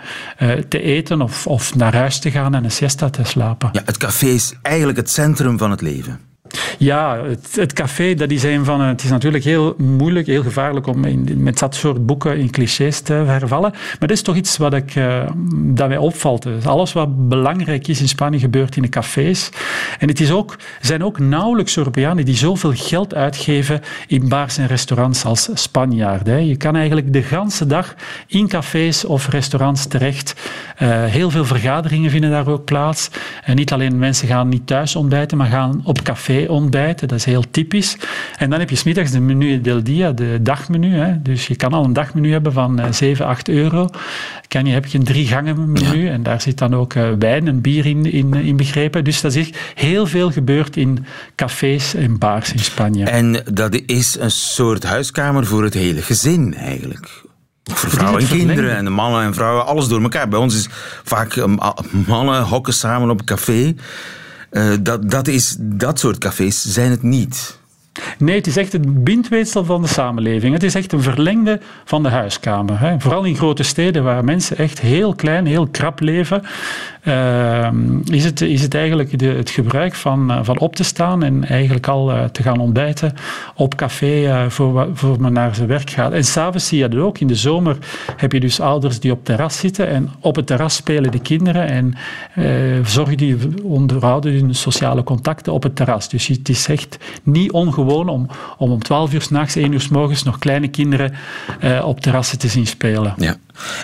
te 0.70 0.82
eten 0.82 1.22
of, 1.22 1.48
of 1.48 1.76
naar 1.76 1.96
huis 1.96 2.20
te 2.20 2.32
gaan 2.32 2.56
en 2.56 2.64
een 2.64 2.72
siesta 2.72 3.10
te 3.10 3.24
slapen. 3.24 3.70
Ja, 3.72 3.82
het 3.86 3.98
café 3.98 4.26
is 4.26 4.54
eigenlijk 4.62 4.98
het 4.98 5.10
centrum 5.10 5.58
van 5.58 5.72
het 5.72 5.82
leven. 5.82 6.33
Ja, 6.78 7.22
het, 7.52 7.74
café, 7.74 8.14
dat 8.14 8.32
is 8.32 8.44
een 8.44 8.66
van, 8.66 8.82
het 8.82 9.04
is 9.04 9.10
natuurlijk 9.10 9.44
heel 9.44 9.76
moeilijk, 9.78 10.28
heel 10.28 10.44
gevaarlijk 10.44 10.88
om 10.88 11.00
met 11.36 11.60
dat 11.60 11.76
soort 11.76 12.06
boeken 12.06 12.38
in 12.38 12.52
clichés 12.52 13.00
te 13.00 13.14
hervallen. 13.14 13.72
Maar 13.72 13.98
dat 14.00 14.12
is 14.12 14.22
toch 14.22 14.36
iets 14.36 14.58
wat 14.58 14.74
ik, 14.74 14.96
eh, 14.96 15.24
dat 15.56 15.88
mij 15.88 15.98
opvalt. 15.98 16.44
Dus 16.44 16.66
alles 16.66 16.94
wat 16.94 17.30
belangrijk 17.30 17.88
is 17.88 18.02
in 18.02 18.08
Spanje 18.08 18.40
gebeurt 18.40 18.76
in 18.76 18.82
de 18.82 18.90
cafés. 18.90 19.50
En 20.00 20.08
het 20.08 20.20
is 20.20 20.32
ook, 20.32 20.56
zijn 20.82 21.04
ook 21.04 21.20
nauwelijks 21.20 21.78
Europeanen 21.78 22.26
die 22.26 22.36
zoveel 22.36 22.72
geld 22.76 23.16
uitgeven 23.16 23.82
in 24.08 24.30
bars 24.30 24.58
en 24.58 24.68
restaurants 24.68 25.26
als 25.26 25.50
Spanjaarden. 25.54 26.48
Je 26.48 26.58
kan 26.58 26.76
eigenlijk 26.76 27.14
de 27.14 27.24
ganse 27.24 27.66
dag 27.66 27.96
in 28.28 28.48
cafés 28.48 29.06
of 29.06 29.28
restaurants 29.28 29.88
terecht. 29.88 30.36
Eh, 30.76 31.04
heel 31.04 31.30
veel 31.30 31.46
vergaderingen 31.46 32.10
vinden 32.10 32.30
daar 32.30 32.48
ook 32.48 32.66
plaats. 32.66 33.10
En 33.44 33.56
niet 33.56 33.74
alleen 33.74 33.98
mensen 33.98 34.28
gaan 34.28 34.50
niet 34.50 34.68
thuis 34.68 34.96
ontbijten, 34.96 35.38
maar 35.38 35.48
gaan 35.48 35.82
op 35.84 36.02
café 36.02 36.33
ontbijten. 36.50 37.08
Dat 37.08 37.18
is 37.18 37.26
heel 37.26 37.44
typisch. 37.52 37.98
En 38.38 38.50
dan 38.50 38.60
heb 38.60 38.70
je 38.70 38.76
smiddags 38.76 39.12
de 39.12 39.20
menu 39.20 39.62
del 39.62 39.84
dia, 39.84 40.12
de 40.12 40.38
dagmenu. 40.42 40.96
Hè. 40.96 41.22
Dus 41.22 41.48
je 41.48 41.56
kan 41.56 41.74
al 41.74 41.84
een 41.84 41.94
dagmenu 41.94 42.32
hebben 42.32 42.54
van 42.54 42.80
eh, 42.80 42.92
7, 42.92 43.26
8 43.26 43.50
euro. 43.50 43.90
Kan 44.48 44.66
je, 44.66 44.74
heb 44.74 44.86
je 44.86 44.98
een 44.98 45.04
drie 45.04 45.28
gangen 45.28 45.72
menu 45.72 46.08
en 46.08 46.24
daar 46.24 46.42
zit 46.42 46.58
dan 46.58 46.76
ook 46.76 46.94
eh, 46.94 47.10
wijn 47.20 47.48
en 47.48 47.62
bier 47.62 47.86
in, 47.86 48.12
in, 48.12 48.34
in 48.34 48.58
begrepen. 48.58 49.04
Dus 49.04 49.22
dat 49.22 49.36
is 49.36 49.48
echt 49.48 49.58
heel 49.76 50.06
veel 50.08 50.32
gebeurd 50.32 50.78
in 50.78 51.06
cafés 51.36 51.94
en 51.96 52.18
bars 52.18 52.54
in 52.54 52.60
Spanje. 52.60 53.06
En 53.06 53.44
dat 53.54 53.82
is 53.86 54.18
een 54.20 54.32
soort 54.32 54.84
huiskamer 54.84 55.46
voor 55.46 55.64
het 55.64 55.74
hele 55.74 56.02
gezin 56.02 56.56
eigenlijk. 56.56 57.22
Voor 57.64 57.90
vrouwen 57.90 58.22
en 58.22 58.28
kinderen 58.28 58.76
en 58.76 58.84
de 58.84 58.90
mannen 58.92 59.24
en 59.24 59.34
vrouwen, 59.34 59.66
alles 59.66 59.88
door 59.88 60.02
elkaar. 60.02 60.28
Bij 60.28 60.40
ons 60.40 60.56
is 60.56 60.68
vaak 61.04 61.36
eh, 61.36 61.46
ma- 61.46 61.76
mannen 62.08 62.44
hokken 62.44 62.74
samen 62.74 63.10
op 63.10 63.20
een 63.20 63.26
café. 63.26 63.76
Eh, 64.54 64.74
dat, 64.82 65.10
dat, 65.10 65.28
is, 65.28 65.56
dat 65.60 66.00
soort 66.00 66.18
cafés 66.18 66.62
zijn 66.62 66.92
het 66.92 67.04
niet. 67.04 67.58
Nee, 68.18 68.36
het 68.36 68.48
is 68.48 68.58
echt 68.58 68.72
het 68.72 69.04
bindweefsel 69.04 69.66
van 69.66 69.82
de 69.82 69.88
samenleving. 69.88 70.54
Het 70.54 70.64
is 70.64 70.76
echt 70.76 70.92
een 70.92 71.02
verlengde 71.02 71.60
van 71.86 72.04
de 72.04 72.10
huiskamer. 72.10 72.80
Hè. 72.80 73.00
Vooral 73.00 73.24
in 73.24 73.36
grote 73.36 73.64
steden 73.64 74.04
waar 74.04 74.24
mensen 74.24 74.58
echt 74.58 74.82
heel 74.82 75.16
klein, 75.16 75.46
heel 75.46 75.68
krap 75.68 76.00
leven, 76.00 76.44
ehm, 77.04 78.00
is, 78.00 78.24
het, 78.24 78.42
is 78.42 78.62
het 78.62 78.76
eigenlijk 78.76 79.20
de, 79.20 79.26
het 79.26 79.50
gebruik 79.50 79.96
van, 79.96 80.32
eh, 80.32 80.40
van 80.42 80.60
op 80.60 80.76
te 80.76 80.84
staan 80.84 81.24
en 81.24 81.46
eigenlijk 81.46 81.88
al 81.88 82.12
eh, 82.12 82.24
te 82.24 82.44
gaan 82.44 82.60
ontbijten 82.60 83.14
op 83.56 83.76
café 83.76 84.26
eh, 84.26 84.50
voor, 84.50 84.88
voor 84.94 85.22
men 85.22 85.34
naar 85.34 85.56
zijn 85.56 85.68
werk 85.68 85.90
gaat. 85.90 86.12
En 86.12 86.24
s'avonds 86.24 86.68
zie 86.68 86.78
je 86.78 86.88
dat 86.88 87.00
ook. 87.00 87.20
In 87.20 87.28
de 87.28 87.36
zomer 87.36 87.78
heb 88.18 88.32
je 88.32 88.40
dus 88.40 88.60
ouders 88.60 89.00
die 89.00 89.12
op 89.12 89.26
terras 89.26 89.58
zitten 89.58 89.88
en 89.88 90.10
op 90.20 90.36
het 90.36 90.48
terras 90.48 90.76
spelen 90.76 91.12
de 91.12 91.20
kinderen 91.20 91.68
en 91.68 91.94
zorgen 92.86 93.18
die 93.18 93.38
onderhouden 93.64 94.34
hun 94.34 94.56
sociale 94.56 95.04
contacten 95.04 95.54
op 95.54 95.64
het 95.64 95.76
terras. 95.76 96.10
Dus 96.10 96.28
het 96.28 96.50
is 96.50 96.68
echt 96.68 96.98
niet 97.24 97.52
ongewoon 97.52 97.83
om 97.92 98.28
om, 98.58 98.72
om 98.72 98.84
12 98.84 99.14
uur 99.14 99.22
s'nachts, 99.22 99.56
1 99.56 99.72
uur 99.72 99.82
s 99.82 99.88
morgens 99.88 100.24
nog 100.24 100.38
kleine 100.38 100.68
kinderen 100.68 101.14
eh, 101.60 101.86
op 101.86 102.00
terrassen 102.00 102.40
te 102.40 102.48
zien 102.48 102.68
spelen. 102.68 103.14
Ja. 103.18 103.36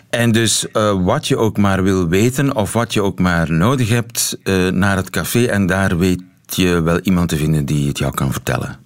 En 0.09 0.31
dus 0.31 0.71
eh, 0.71 1.03
wat 1.03 1.27
je 1.27 1.37
ook 1.37 1.57
maar 1.57 1.83
wil 1.83 2.07
weten 2.07 2.55
of 2.55 2.73
wat 2.73 2.93
je 2.93 3.01
ook 3.01 3.19
maar 3.19 3.51
nodig 3.51 3.89
hebt 3.89 4.37
eh, 4.43 4.67
naar 4.67 4.95
het 4.95 5.09
café 5.09 5.45
en 5.45 5.65
daar 5.65 5.97
weet 5.97 6.21
je 6.45 6.81
wel 6.81 6.99
iemand 6.99 7.29
te 7.29 7.37
vinden 7.37 7.65
die 7.65 7.87
het 7.87 7.97
jou 7.97 8.13
kan 8.13 8.31
vertellen. 8.31 8.78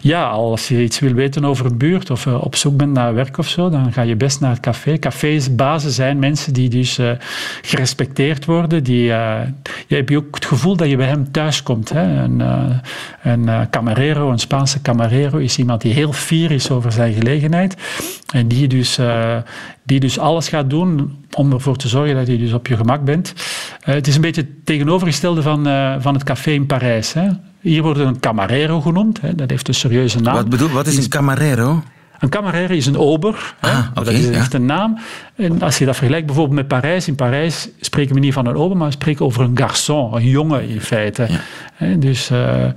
Ja, 0.00 0.28
als 0.28 0.68
je 0.68 0.82
iets 0.82 0.98
wil 0.98 1.12
weten 1.12 1.44
over 1.44 1.66
een 1.66 1.78
buurt 1.78 2.10
of 2.10 2.26
eh, 2.26 2.44
op 2.44 2.56
zoek 2.56 2.76
bent 2.76 2.92
naar 2.92 3.14
werk 3.14 3.38
of 3.38 3.48
zo, 3.48 3.70
dan 3.70 3.92
ga 3.92 4.02
je 4.02 4.16
best 4.16 4.40
naar 4.40 4.50
het 4.50 4.60
café. 4.60 4.98
Cafés 4.98 5.54
basis 5.54 5.94
zijn 5.94 6.18
mensen 6.18 6.52
die 6.52 6.68
dus 6.68 6.98
eh, 6.98 7.10
gerespecteerd 7.62 8.44
worden. 8.44 8.84
Die, 8.84 9.12
eh, 9.12 9.40
je 9.86 9.94
hebt 9.94 10.14
ook 10.14 10.34
het 10.34 10.44
gevoel 10.44 10.76
dat 10.76 10.88
je 10.88 10.96
bij 10.96 11.06
hem 11.06 11.30
thuis 11.30 11.62
komt. 11.62 11.92
Hè. 11.92 12.22
Een, 12.22 12.42
een 13.22 13.70
camarero, 13.70 14.30
een 14.30 14.38
Spaanse 14.38 14.82
camarero, 14.82 15.38
is 15.38 15.58
iemand 15.58 15.80
die 15.80 15.92
heel 15.92 16.12
fier 16.12 16.50
is 16.50 16.70
over 16.70 16.92
zijn 16.92 17.12
gelegenheid. 17.12 17.76
En 18.32 18.48
die 18.48 18.68
dus, 18.68 18.98
die 19.82 20.00
dus 20.00 20.18
alles 20.18 20.48
gaat 20.48 20.70
doen 20.70 21.24
om 21.36 21.52
ervoor 21.52 21.76
te 21.76 21.88
zorgen 21.88 22.14
dat 22.14 22.26
je 22.26 22.38
dus 22.38 22.52
op 22.52 22.66
je 22.66 22.76
gemak 22.76 23.04
bent. 23.04 23.32
Het 23.80 24.06
is 24.06 24.14
een 24.14 24.20
beetje 24.20 24.40
het 24.40 24.66
tegenovergestelde 24.66 25.42
van, 25.42 25.64
van 26.00 26.14
het 26.14 26.24
café 26.24 26.50
in 26.50 26.66
Parijs. 26.66 27.12
Hè. 27.12 27.28
Hier 27.64 27.82
wordt 27.82 27.98
een 27.98 28.20
camarero 28.20 28.80
genoemd. 28.80 29.20
Hè. 29.20 29.34
Dat 29.34 29.50
heeft 29.50 29.68
een 29.68 29.74
serieuze 29.74 30.20
naam. 30.20 30.34
Wat, 30.34 30.48
bedoel, 30.48 30.68
wat 30.68 30.86
is 30.86 30.96
een 30.96 31.08
camarero? 31.08 31.82
Een 32.18 32.28
camarero 32.28 32.74
is 32.74 32.86
een 32.86 32.96
ober. 32.96 33.54
Ah, 33.60 33.78
oké, 33.90 34.04
dat 34.04 34.14
is 34.14 34.24
ja. 34.24 34.32
echt 34.32 34.54
een 34.54 34.64
naam. 34.64 34.98
En 35.34 35.62
als 35.62 35.78
je 35.78 35.84
dat 35.84 35.96
vergelijkt 35.96 36.26
bijvoorbeeld 36.26 36.56
met 36.56 36.68
Parijs. 36.68 37.08
In 37.08 37.14
Parijs 37.14 37.68
spreken 37.80 38.14
we 38.14 38.20
niet 38.20 38.32
van 38.32 38.46
een 38.46 38.56
ober, 38.56 38.76
maar 38.76 38.86
we 38.86 38.92
spreken 38.92 39.24
over 39.24 39.42
een 39.42 39.58
garçon. 39.60 40.14
Een 40.14 40.28
jongen 40.28 40.68
in 40.68 40.80
feite. 40.80 41.26
Hè, 41.74 41.98
Dus 41.98 42.30
eh, 42.30 42.64
eh, 42.64 42.72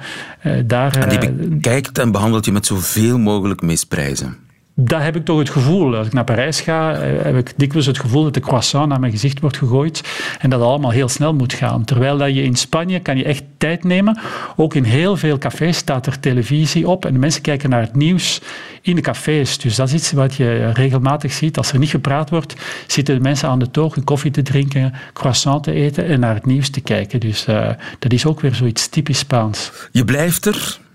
daar... 0.66 0.96
En 0.96 1.10
die 1.10 1.20
eh, 1.20 1.50
bekijkt 1.50 1.98
en 1.98 2.12
behandelt 2.12 2.46
je 2.46 2.52
met 2.52 2.66
zoveel 2.66 3.18
mogelijk 3.18 3.62
misprijzen. 3.62 4.38
Dat 4.80 5.02
heb 5.02 5.16
ik 5.16 5.26
toch 5.26 5.40
het 5.40 5.50
gevoel. 5.50 5.96
Als 5.96 6.08
ik 6.08 6.14
naar 6.14 6.24
Parijs 6.24 6.62
ga, 6.62 6.94
eh, 6.94 7.24
heb 7.24 7.38
ik 7.38 7.54
dikwijls 7.56 7.86
het 7.86 8.00
gevoel 8.00 8.24
dat 8.24 8.34
de 8.34 8.40
croissant 8.40 8.90
naar 8.90 9.00
mijn 9.00 9.12
gezicht 9.12 9.40
wordt 9.40 9.58
gegooid 9.58 10.02
en 10.40 10.50
dat 10.50 10.60
het 10.60 10.70
allemaal 10.70 10.92
heel 10.92 11.08
snel 11.08 11.34
moet 11.34 11.54
gaan. 11.54 11.84
Terwijl 11.84 12.18
dat 12.18 12.36
je 12.36 12.44
in 12.44 12.56
Spanje 12.56 13.00
kan 13.00 13.18
je 13.18 13.24
echt 13.24 13.44
tijd 13.58 13.84
nemen. 13.84 14.20
Ook 14.56 14.74
in 14.74 14.84
heel 14.84 15.18
veel 15.18 15.38
cafés 15.38 15.78
staat 15.78 16.06
er 16.06 16.20
televisie 16.20 16.88
op 16.88 17.06
en 17.06 17.20
mensen 17.20 17.42
kijken 17.42 17.70
naar 17.70 17.82
het 17.82 17.96
nieuws 17.96 18.42
in 18.82 18.96
de 18.96 19.02
cafés. 19.02 19.58
Dus 19.58 19.76
dat 19.76 19.88
is 19.88 19.94
iets 19.94 20.12
wat 20.12 20.36
je 20.36 20.72
regelmatig 20.72 21.32
ziet. 21.32 21.58
Als 21.58 21.72
er 21.72 21.80
niet 21.80 21.90
gepraat 21.90 22.30
wordt, 22.30 22.56
zitten 22.88 23.16
de 23.16 23.22
mensen 23.22 23.50
aan 23.50 23.60
de 23.60 23.72
toog 23.72 23.96
een 23.96 24.04
koffie 24.04 24.32
te 24.32 24.42
drinken, 24.42 24.94
croissant 25.14 25.64
te 25.64 25.72
eten 25.72 26.06
en 26.06 26.20
naar 26.20 26.34
het 26.34 26.46
nieuws 26.46 26.70
te 26.70 26.82
kijken. 26.82 27.20
Dus 27.20 27.46
eh, 27.46 27.70
dat 28.00 28.14
is 28.14 28.26
ook 28.26 28.40
weer 28.40 28.56
zoiets 28.56 28.88
typisch 28.88 29.20
Spaans. 29.20 29.72
Je 29.92 30.06
blijft 30.06 30.46
er. 30.46 30.86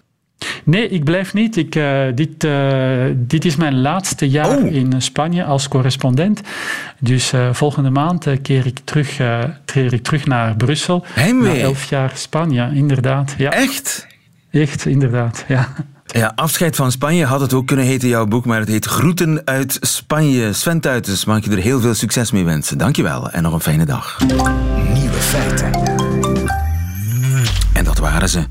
Nee, 0.65 0.89
ik 0.89 1.05
blijf 1.05 1.35
niet. 1.35 1.57
Ik, 1.57 1.75
eh, 1.75 2.01
dit, 2.15 2.45
eh, 2.45 3.05
dit 3.15 3.45
is 3.45 3.57
mijn 3.57 3.81
laatste 3.81 4.29
jaar 4.29 4.57
Oh. 4.59 4.73
in 4.75 5.03
Spanje 5.03 5.45
als 5.45 5.69
correspondent. 5.69 6.41
Dus 6.99 7.33
eh, 7.33 7.49
volgende 7.53 7.91
maand 7.91 8.27
keer 8.43 8.67
ik 8.67 8.79
terug, 8.85 9.19
eh, 9.19 9.39
keer 9.65 9.93
ik 9.93 10.03
terug 10.03 10.27
naar 10.27 10.57
Brussel. 10.57 11.05
Heimwee. 11.13 11.57
Na 11.57 11.61
elf 11.63 11.85
jaar 11.85 12.11
Spanje, 12.15 12.71
inderdaad. 12.75 13.35
Ja, 13.39 13.51
Echt? 13.51 14.07
echt, 14.51 14.87
inderdaad. 14.87 15.45
Ja. 15.49 15.69
Ja, 16.07 16.33
afscheid 16.35 16.77
van 16.77 16.93
Spanje 16.93 17.25
had 17.25 17.41
het 17.41 17.53
ook 17.53 17.67
kunnen 17.67 17.85
heten, 17.85 18.09
jouw 18.09 18.27
boek, 18.27 18.45
maar 18.45 18.59
het 18.59 18.69
heet 18.69 18.85
Groeten 18.85 19.43
uit 19.45 19.79
Spanje. 19.81 20.53
Sven 20.53 20.81
Tuitens, 20.81 21.25
mag 21.25 21.37
ik 21.37 21.45
je 21.45 21.51
er 21.51 21.59
heel 21.59 21.81
veel 21.81 21.95
succes 21.95 22.31
mee 22.31 22.45
wensen. 22.45 22.79
Dankjewel 22.79 23.31
en 23.31 23.43
nog 23.43 23.53
een 23.53 23.61
fijne 23.61 23.85
dag. 23.85 24.19
Nieuwe 24.95 25.13
feiten. 25.13 25.71
En 27.73 27.85
dat 27.85 27.99
waren 27.99 28.29
ze. 28.29 28.43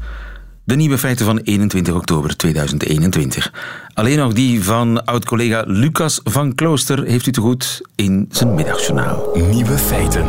De 0.71 0.77
nieuwe 0.77 0.97
feiten 0.97 1.25
van 1.25 1.37
21 1.37 1.93
oktober 1.93 2.37
2021. 2.37 3.53
Alleen 3.93 4.17
nog 4.17 4.33
die 4.33 4.63
van 4.63 5.05
oud-collega 5.05 5.63
Lucas 5.67 6.19
van 6.23 6.55
Klooster 6.55 7.03
heeft 7.03 7.27
u 7.27 7.31
te 7.31 7.41
goed 7.41 7.81
in 7.95 8.27
zijn 8.29 8.53
middagjournaal. 8.53 9.37
Nieuwe 9.49 9.77
feiten. 9.77 10.25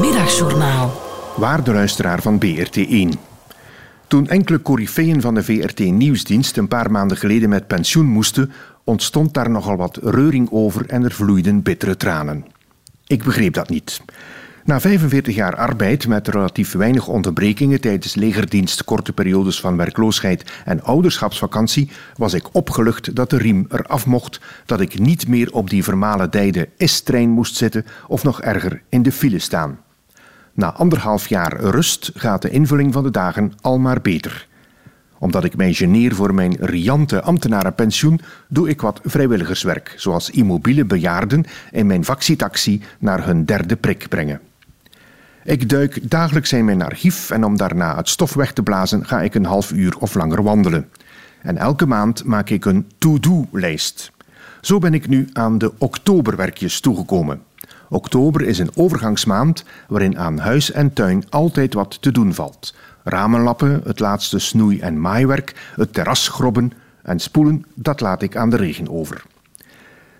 Middagjournaal. 0.00 1.02
Waarde 1.36 1.72
luisteraar 1.72 2.22
van 2.22 2.42
BRT1. 2.44 3.18
Toen 4.06 4.28
enkele 4.28 4.62
coryfeeën 4.62 5.20
van 5.20 5.34
de 5.34 5.42
VRT-nieuwsdienst 5.42 6.56
een 6.56 6.68
paar 6.68 6.90
maanden 6.90 7.16
geleden 7.16 7.48
met 7.48 7.66
pensioen 7.66 8.06
moesten, 8.06 8.52
ontstond 8.84 9.34
daar 9.34 9.50
nogal 9.50 9.76
wat 9.76 9.98
reuring 10.02 10.48
over 10.50 10.86
en 10.86 11.04
er 11.04 11.12
vloeiden 11.12 11.62
bittere 11.62 11.96
tranen. 11.96 12.44
Ik 13.06 13.24
begreep 13.24 13.54
dat 13.54 13.68
niet. 13.68 14.00
Na 14.66 14.80
45 14.80 15.34
jaar 15.34 15.56
arbeid 15.56 16.08
met 16.08 16.28
relatief 16.28 16.72
weinig 16.72 17.08
onderbrekingen 17.08 17.80
tijdens 17.80 18.14
legerdienst, 18.14 18.84
korte 18.84 19.12
periodes 19.12 19.60
van 19.60 19.76
werkloosheid 19.76 20.52
en 20.64 20.82
ouderschapsvakantie, 20.82 21.90
was 22.16 22.34
ik 22.34 22.54
opgelucht 22.54 23.14
dat 23.14 23.30
de 23.30 23.36
riem 23.36 23.66
eraf 23.68 24.06
mocht, 24.06 24.40
dat 24.64 24.80
ik 24.80 24.98
niet 24.98 25.28
meer 25.28 25.52
op 25.52 25.70
die 25.70 25.84
vermalendijde 25.84 26.68
S-trein 26.78 27.30
moest 27.30 27.56
zitten 27.56 27.86
of 28.06 28.22
nog 28.22 28.40
erger 28.40 28.82
in 28.88 29.02
de 29.02 29.12
file 29.12 29.38
staan. 29.38 29.78
Na 30.52 30.72
anderhalf 30.72 31.28
jaar 31.28 31.60
rust 31.60 32.10
gaat 32.14 32.42
de 32.42 32.50
invulling 32.50 32.92
van 32.92 33.02
de 33.02 33.10
dagen 33.10 33.52
al 33.60 33.78
maar 33.78 34.00
beter. 34.00 34.48
Omdat 35.18 35.44
ik 35.44 35.56
mij 35.56 35.72
geneer 35.72 36.14
voor 36.14 36.34
mijn 36.34 36.56
riante 36.60 37.22
ambtenarenpensioen, 37.22 38.20
doe 38.48 38.68
ik 38.68 38.80
wat 38.80 39.00
vrijwilligerswerk, 39.04 39.94
zoals 39.96 40.30
immobiele 40.30 40.84
bejaarden 40.84 41.44
in 41.70 41.86
mijn 41.86 42.04
vaccitaxi 42.04 42.82
naar 42.98 43.26
hun 43.26 43.44
derde 43.44 43.76
prik 43.76 44.08
brengen. 44.08 44.40
Ik 45.46 45.68
duik 45.68 46.10
dagelijks 46.10 46.52
in 46.52 46.64
mijn 46.64 46.82
archief 46.82 47.30
en 47.30 47.44
om 47.44 47.56
daarna 47.56 47.96
het 47.96 48.08
stof 48.08 48.34
weg 48.34 48.52
te 48.52 48.62
blazen 48.62 49.06
ga 49.06 49.22
ik 49.22 49.34
een 49.34 49.44
half 49.44 49.72
uur 49.72 49.96
of 49.98 50.14
langer 50.14 50.42
wandelen. 50.42 50.88
En 51.42 51.56
elke 51.56 51.86
maand 51.86 52.24
maak 52.24 52.50
ik 52.50 52.64
een 52.64 52.86
to-do-lijst. 52.98 54.12
Zo 54.60 54.78
ben 54.78 54.94
ik 54.94 55.08
nu 55.08 55.28
aan 55.32 55.58
de 55.58 55.72
oktoberwerkjes 55.78 56.80
toegekomen. 56.80 57.42
Oktober 57.88 58.42
is 58.42 58.58
een 58.58 58.70
overgangsmaand 58.74 59.64
waarin 59.88 60.18
aan 60.18 60.38
huis 60.38 60.72
en 60.72 60.92
tuin 60.92 61.30
altijd 61.30 61.74
wat 61.74 62.02
te 62.02 62.12
doen 62.12 62.34
valt. 62.34 62.74
Ramenlappen, 63.04 63.80
het 63.84 64.00
laatste 64.00 64.38
snoei- 64.38 64.80
en 64.80 65.00
maaiwerk, 65.00 65.72
het 65.74 65.92
terras 65.92 66.24
schrobben 66.24 66.72
en 67.02 67.20
spoelen, 67.20 67.64
dat 67.74 68.00
laat 68.00 68.22
ik 68.22 68.36
aan 68.36 68.50
de 68.50 68.56
regen 68.56 68.90
over. 68.90 69.22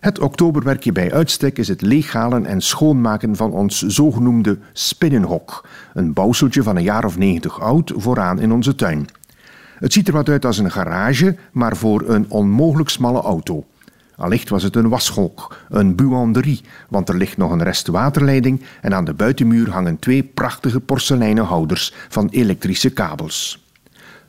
Het 0.07 0.19
oktoberwerkje 0.19 0.92
bij 0.92 1.12
uitstek 1.12 1.59
is 1.59 1.69
het 1.69 1.83
leeghalen 1.83 2.47
en 2.47 2.61
schoonmaken 2.61 3.37
van 3.37 3.53
ons 3.53 3.83
zogenoemde 3.83 4.59
spinnenhok. 4.73 5.69
Een 5.95 6.12
bouwseltje 6.12 6.62
van 6.62 6.77
een 6.77 6.83
jaar 6.83 7.05
of 7.05 7.19
negentig 7.19 7.61
oud 7.61 7.92
vooraan 7.97 8.40
in 8.40 8.53
onze 8.53 8.75
tuin. 8.75 9.07
Het 9.79 9.92
ziet 9.92 10.09
er 10.09 10.14
wat 10.14 10.29
uit 10.29 10.45
als 10.45 10.59
een 10.59 10.71
garage, 10.71 11.37
maar 11.53 11.77
voor 11.77 12.09
een 12.09 12.27
onmogelijk 12.29 12.88
smalle 12.88 13.21
auto. 13.21 13.64
Allicht 14.16 14.49
was 14.49 14.62
het 14.62 14.77
een 14.77 14.88
wascholk, 14.88 15.57
een 15.69 15.95
buanderie, 15.95 16.61
want 16.88 17.09
er 17.09 17.16
ligt 17.16 17.37
nog 17.37 17.51
een 17.51 17.62
rest 17.62 17.87
waterleiding 17.87 18.62
en 18.81 18.95
aan 18.95 19.05
de 19.05 19.14
buitenmuur 19.14 19.71
hangen 19.71 19.99
twee 19.99 20.23
prachtige 20.23 20.81
porseleinen 20.81 21.45
houders 21.45 21.95
van 22.09 22.29
elektrische 22.29 22.90
kabels. 22.90 23.64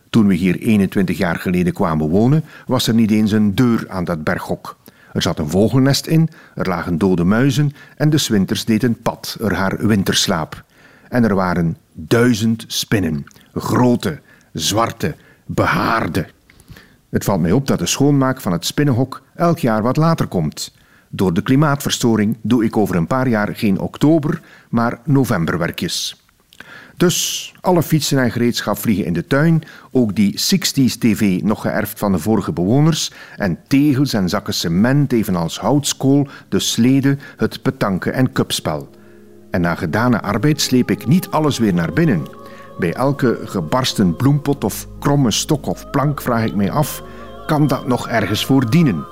Toen 0.10 0.28
we 0.28 0.34
hier 0.34 0.60
21 0.60 1.18
jaar 1.18 1.36
geleden 1.36 1.74
kwamen 1.74 2.10
wonen, 2.10 2.44
was 2.68 2.88
er 2.88 2.94
niet 2.94 3.12
eens 3.12 3.32
een 3.32 3.56
deur 3.56 3.86
aan 3.90 4.04
dat 4.04 4.24
berghok. 4.24 4.78
Er 5.18 5.24
zat 5.24 5.40
een 5.40 5.50
vogelnest 5.50 6.08
in, 6.08 6.30
er 6.56 6.68
lagen 6.68 6.98
dode 6.98 7.24
muizen 7.24 7.72
en 7.96 8.10
de 8.10 8.26
winters 8.30 8.66
deed 8.66 8.84
een 8.84 9.02
pad 9.02 9.38
er 9.42 9.54
haar 9.54 9.88
winterslaap. 9.88 10.64
En 11.10 11.24
er 11.24 11.36
waren 11.36 11.78
duizend 11.94 12.64
spinnen, 12.68 13.26
grote, 13.54 14.20
zwarte, 14.54 15.16
behaarde. 15.46 16.28
Het 17.10 17.24
valt 17.24 17.42
mij 17.42 17.52
op 17.52 17.68
dat 17.68 17.80
de 17.80 17.86
schoonmaak 17.86 18.42
van 18.42 18.52
het 18.52 18.66
spinnenhok 18.66 19.22
elk 19.36 19.60
jaar 19.60 19.82
wat 19.82 19.98
later 19.98 20.28
komt. 20.28 20.76
Door 21.10 21.34
de 21.34 21.42
klimaatverstoring 21.42 22.38
doe 22.42 22.64
ik 22.64 22.78
over 22.78 22.96
een 22.96 23.08
paar 23.08 23.28
jaar 23.28 23.56
geen 23.56 23.80
oktober, 23.80 24.42
maar 24.70 25.00
novemberwerkjes. 25.04 26.27
Dus 26.98 27.54
alle 27.62 27.84
fietsen 27.84 28.20
en 28.20 28.32
gereedschap 28.32 28.78
vliegen 28.78 29.06
in 29.06 29.14
de 29.14 29.28
tuin, 29.28 29.64
ook 29.92 30.16
die 30.16 30.40
60s 30.40 30.98
TV 31.00 31.42
nog 31.42 31.62
geërfd 31.62 32.00
van 32.00 32.12
de 32.12 32.20
vorige 32.20 32.52
bewoners, 32.52 33.12
en 33.36 33.60
tegels 33.68 34.14
en 34.14 34.30
zakken 34.30 34.54
cement, 34.54 35.12
evenals 35.12 35.60
houtskool, 35.60 36.28
de 36.50 36.60
slede, 36.60 37.18
het 37.38 37.62
petanken 37.62 38.14
en 38.14 38.32
cupspel. 38.32 38.90
En 39.52 39.62
na 39.62 39.76
gedane 39.76 40.22
arbeid 40.22 40.62
sleep 40.62 40.92
ik 40.92 41.08
niet 41.08 41.30
alles 41.30 41.58
weer 41.58 41.74
naar 41.74 41.94
binnen. 41.94 42.28
Bij 42.80 42.94
elke 42.94 43.40
gebarsten 43.44 44.16
bloempot 44.16 44.64
of 44.64 44.88
kromme 45.00 45.32
stok 45.32 45.66
of 45.66 45.90
plank 45.90 46.22
vraag 46.22 46.46
ik 46.46 46.56
mij 46.56 46.72
af: 46.72 47.04
kan 47.46 47.68
dat 47.68 47.88
nog 47.88 48.08
ergens 48.08 48.46
voor 48.46 48.70
dienen? 48.70 49.06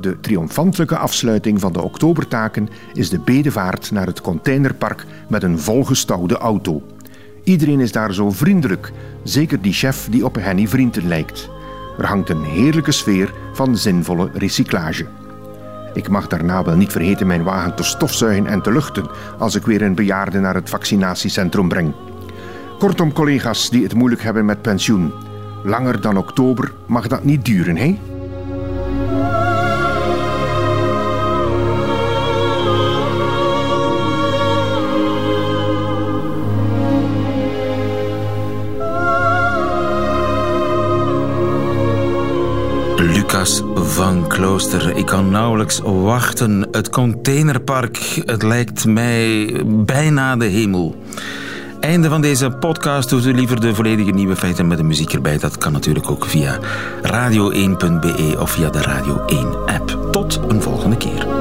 De 0.00 0.20
triomfantelijke 0.20 0.96
afsluiting 0.96 1.60
van 1.60 1.72
de 1.72 1.82
oktobertaken 1.82 2.68
is 2.92 3.10
de 3.10 3.18
bedevaart 3.18 3.90
naar 3.90 4.06
het 4.06 4.20
containerpark 4.20 5.04
met 5.28 5.42
een 5.42 5.58
volgestouwde 5.58 6.36
auto. 6.36 6.82
Iedereen 7.48 7.80
is 7.80 7.92
daar 7.92 8.14
zo 8.14 8.30
vriendelijk, 8.30 8.92
zeker 9.22 9.60
die 9.60 9.72
chef 9.72 10.08
die 10.10 10.24
op 10.24 10.34
Henny 10.34 10.66
Vrienden 10.66 11.08
lijkt. 11.08 11.50
Er 11.98 12.06
hangt 12.06 12.28
een 12.28 12.44
heerlijke 12.44 12.92
sfeer 12.92 13.34
van 13.52 13.76
zinvolle 13.76 14.30
recyclage. 14.34 15.06
Ik 15.94 16.08
mag 16.08 16.26
daarna 16.26 16.64
wel 16.64 16.76
niet 16.76 16.92
vergeten 16.92 17.26
mijn 17.26 17.42
wagen 17.42 17.74
te 17.74 17.82
stofzuigen 17.82 18.46
en 18.46 18.62
te 18.62 18.72
luchten 18.72 19.10
als 19.38 19.54
ik 19.54 19.66
weer 19.66 19.82
een 19.82 19.94
bejaarde 19.94 20.38
naar 20.38 20.54
het 20.54 20.70
vaccinatiecentrum 20.70 21.68
breng. 21.68 21.94
Kortom, 22.78 23.12
collega's 23.12 23.70
die 23.70 23.82
het 23.82 23.94
moeilijk 23.94 24.22
hebben 24.22 24.44
met 24.44 24.62
pensioen. 24.62 25.12
Langer 25.64 26.00
dan 26.00 26.16
oktober 26.16 26.72
mag 26.86 27.06
dat 27.06 27.24
niet 27.24 27.44
duren, 27.44 27.76
hè? 27.76 27.98
Van 43.74 44.26
Klooster. 44.26 44.96
Ik 44.96 45.06
kan 45.06 45.30
nauwelijks 45.30 45.80
wachten. 45.84 46.68
Het 46.70 46.90
containerpark, 46.90 48.22
het 48.24 48.42
lijkt 48.42 48.86
mij 48.86 49.52
bijna 49.66 50.36
de 50.36 50.44
hemel. 50.44 50.96
Einde 51.80 52.08
van 52.08 52.20
deze 52.20 52.50
podcast. 52.50 53.08
Doet 53.08 53.26
u 53.26 53.34
liever 53.34 53.60
de 53.60 53.74
volledige 53.74 54.10
nieuwe 54.10 54.36
feiten 54.36 54.66
met 54.66 54.78
de 54.78 54.84
muziek 54.84 55.12
erbij. 55.12 55.38
Dat 55.38 55.58
kan 55.58 55.72
natuurlijk 55.72 56.10
ook 56.10 56.26
via 56.26 56.58
radio1.be 57.02 58.36
of 58.38 58.50
via 58.50 58.70
de 58.70 58.82
Radio 58.82 59.24
1 59.26 59.66
app. 59.66 60.12
Tot 60.12 60.40
een 60.48 60.62
volgende 60.62 60.96
keer. 60.96 61.37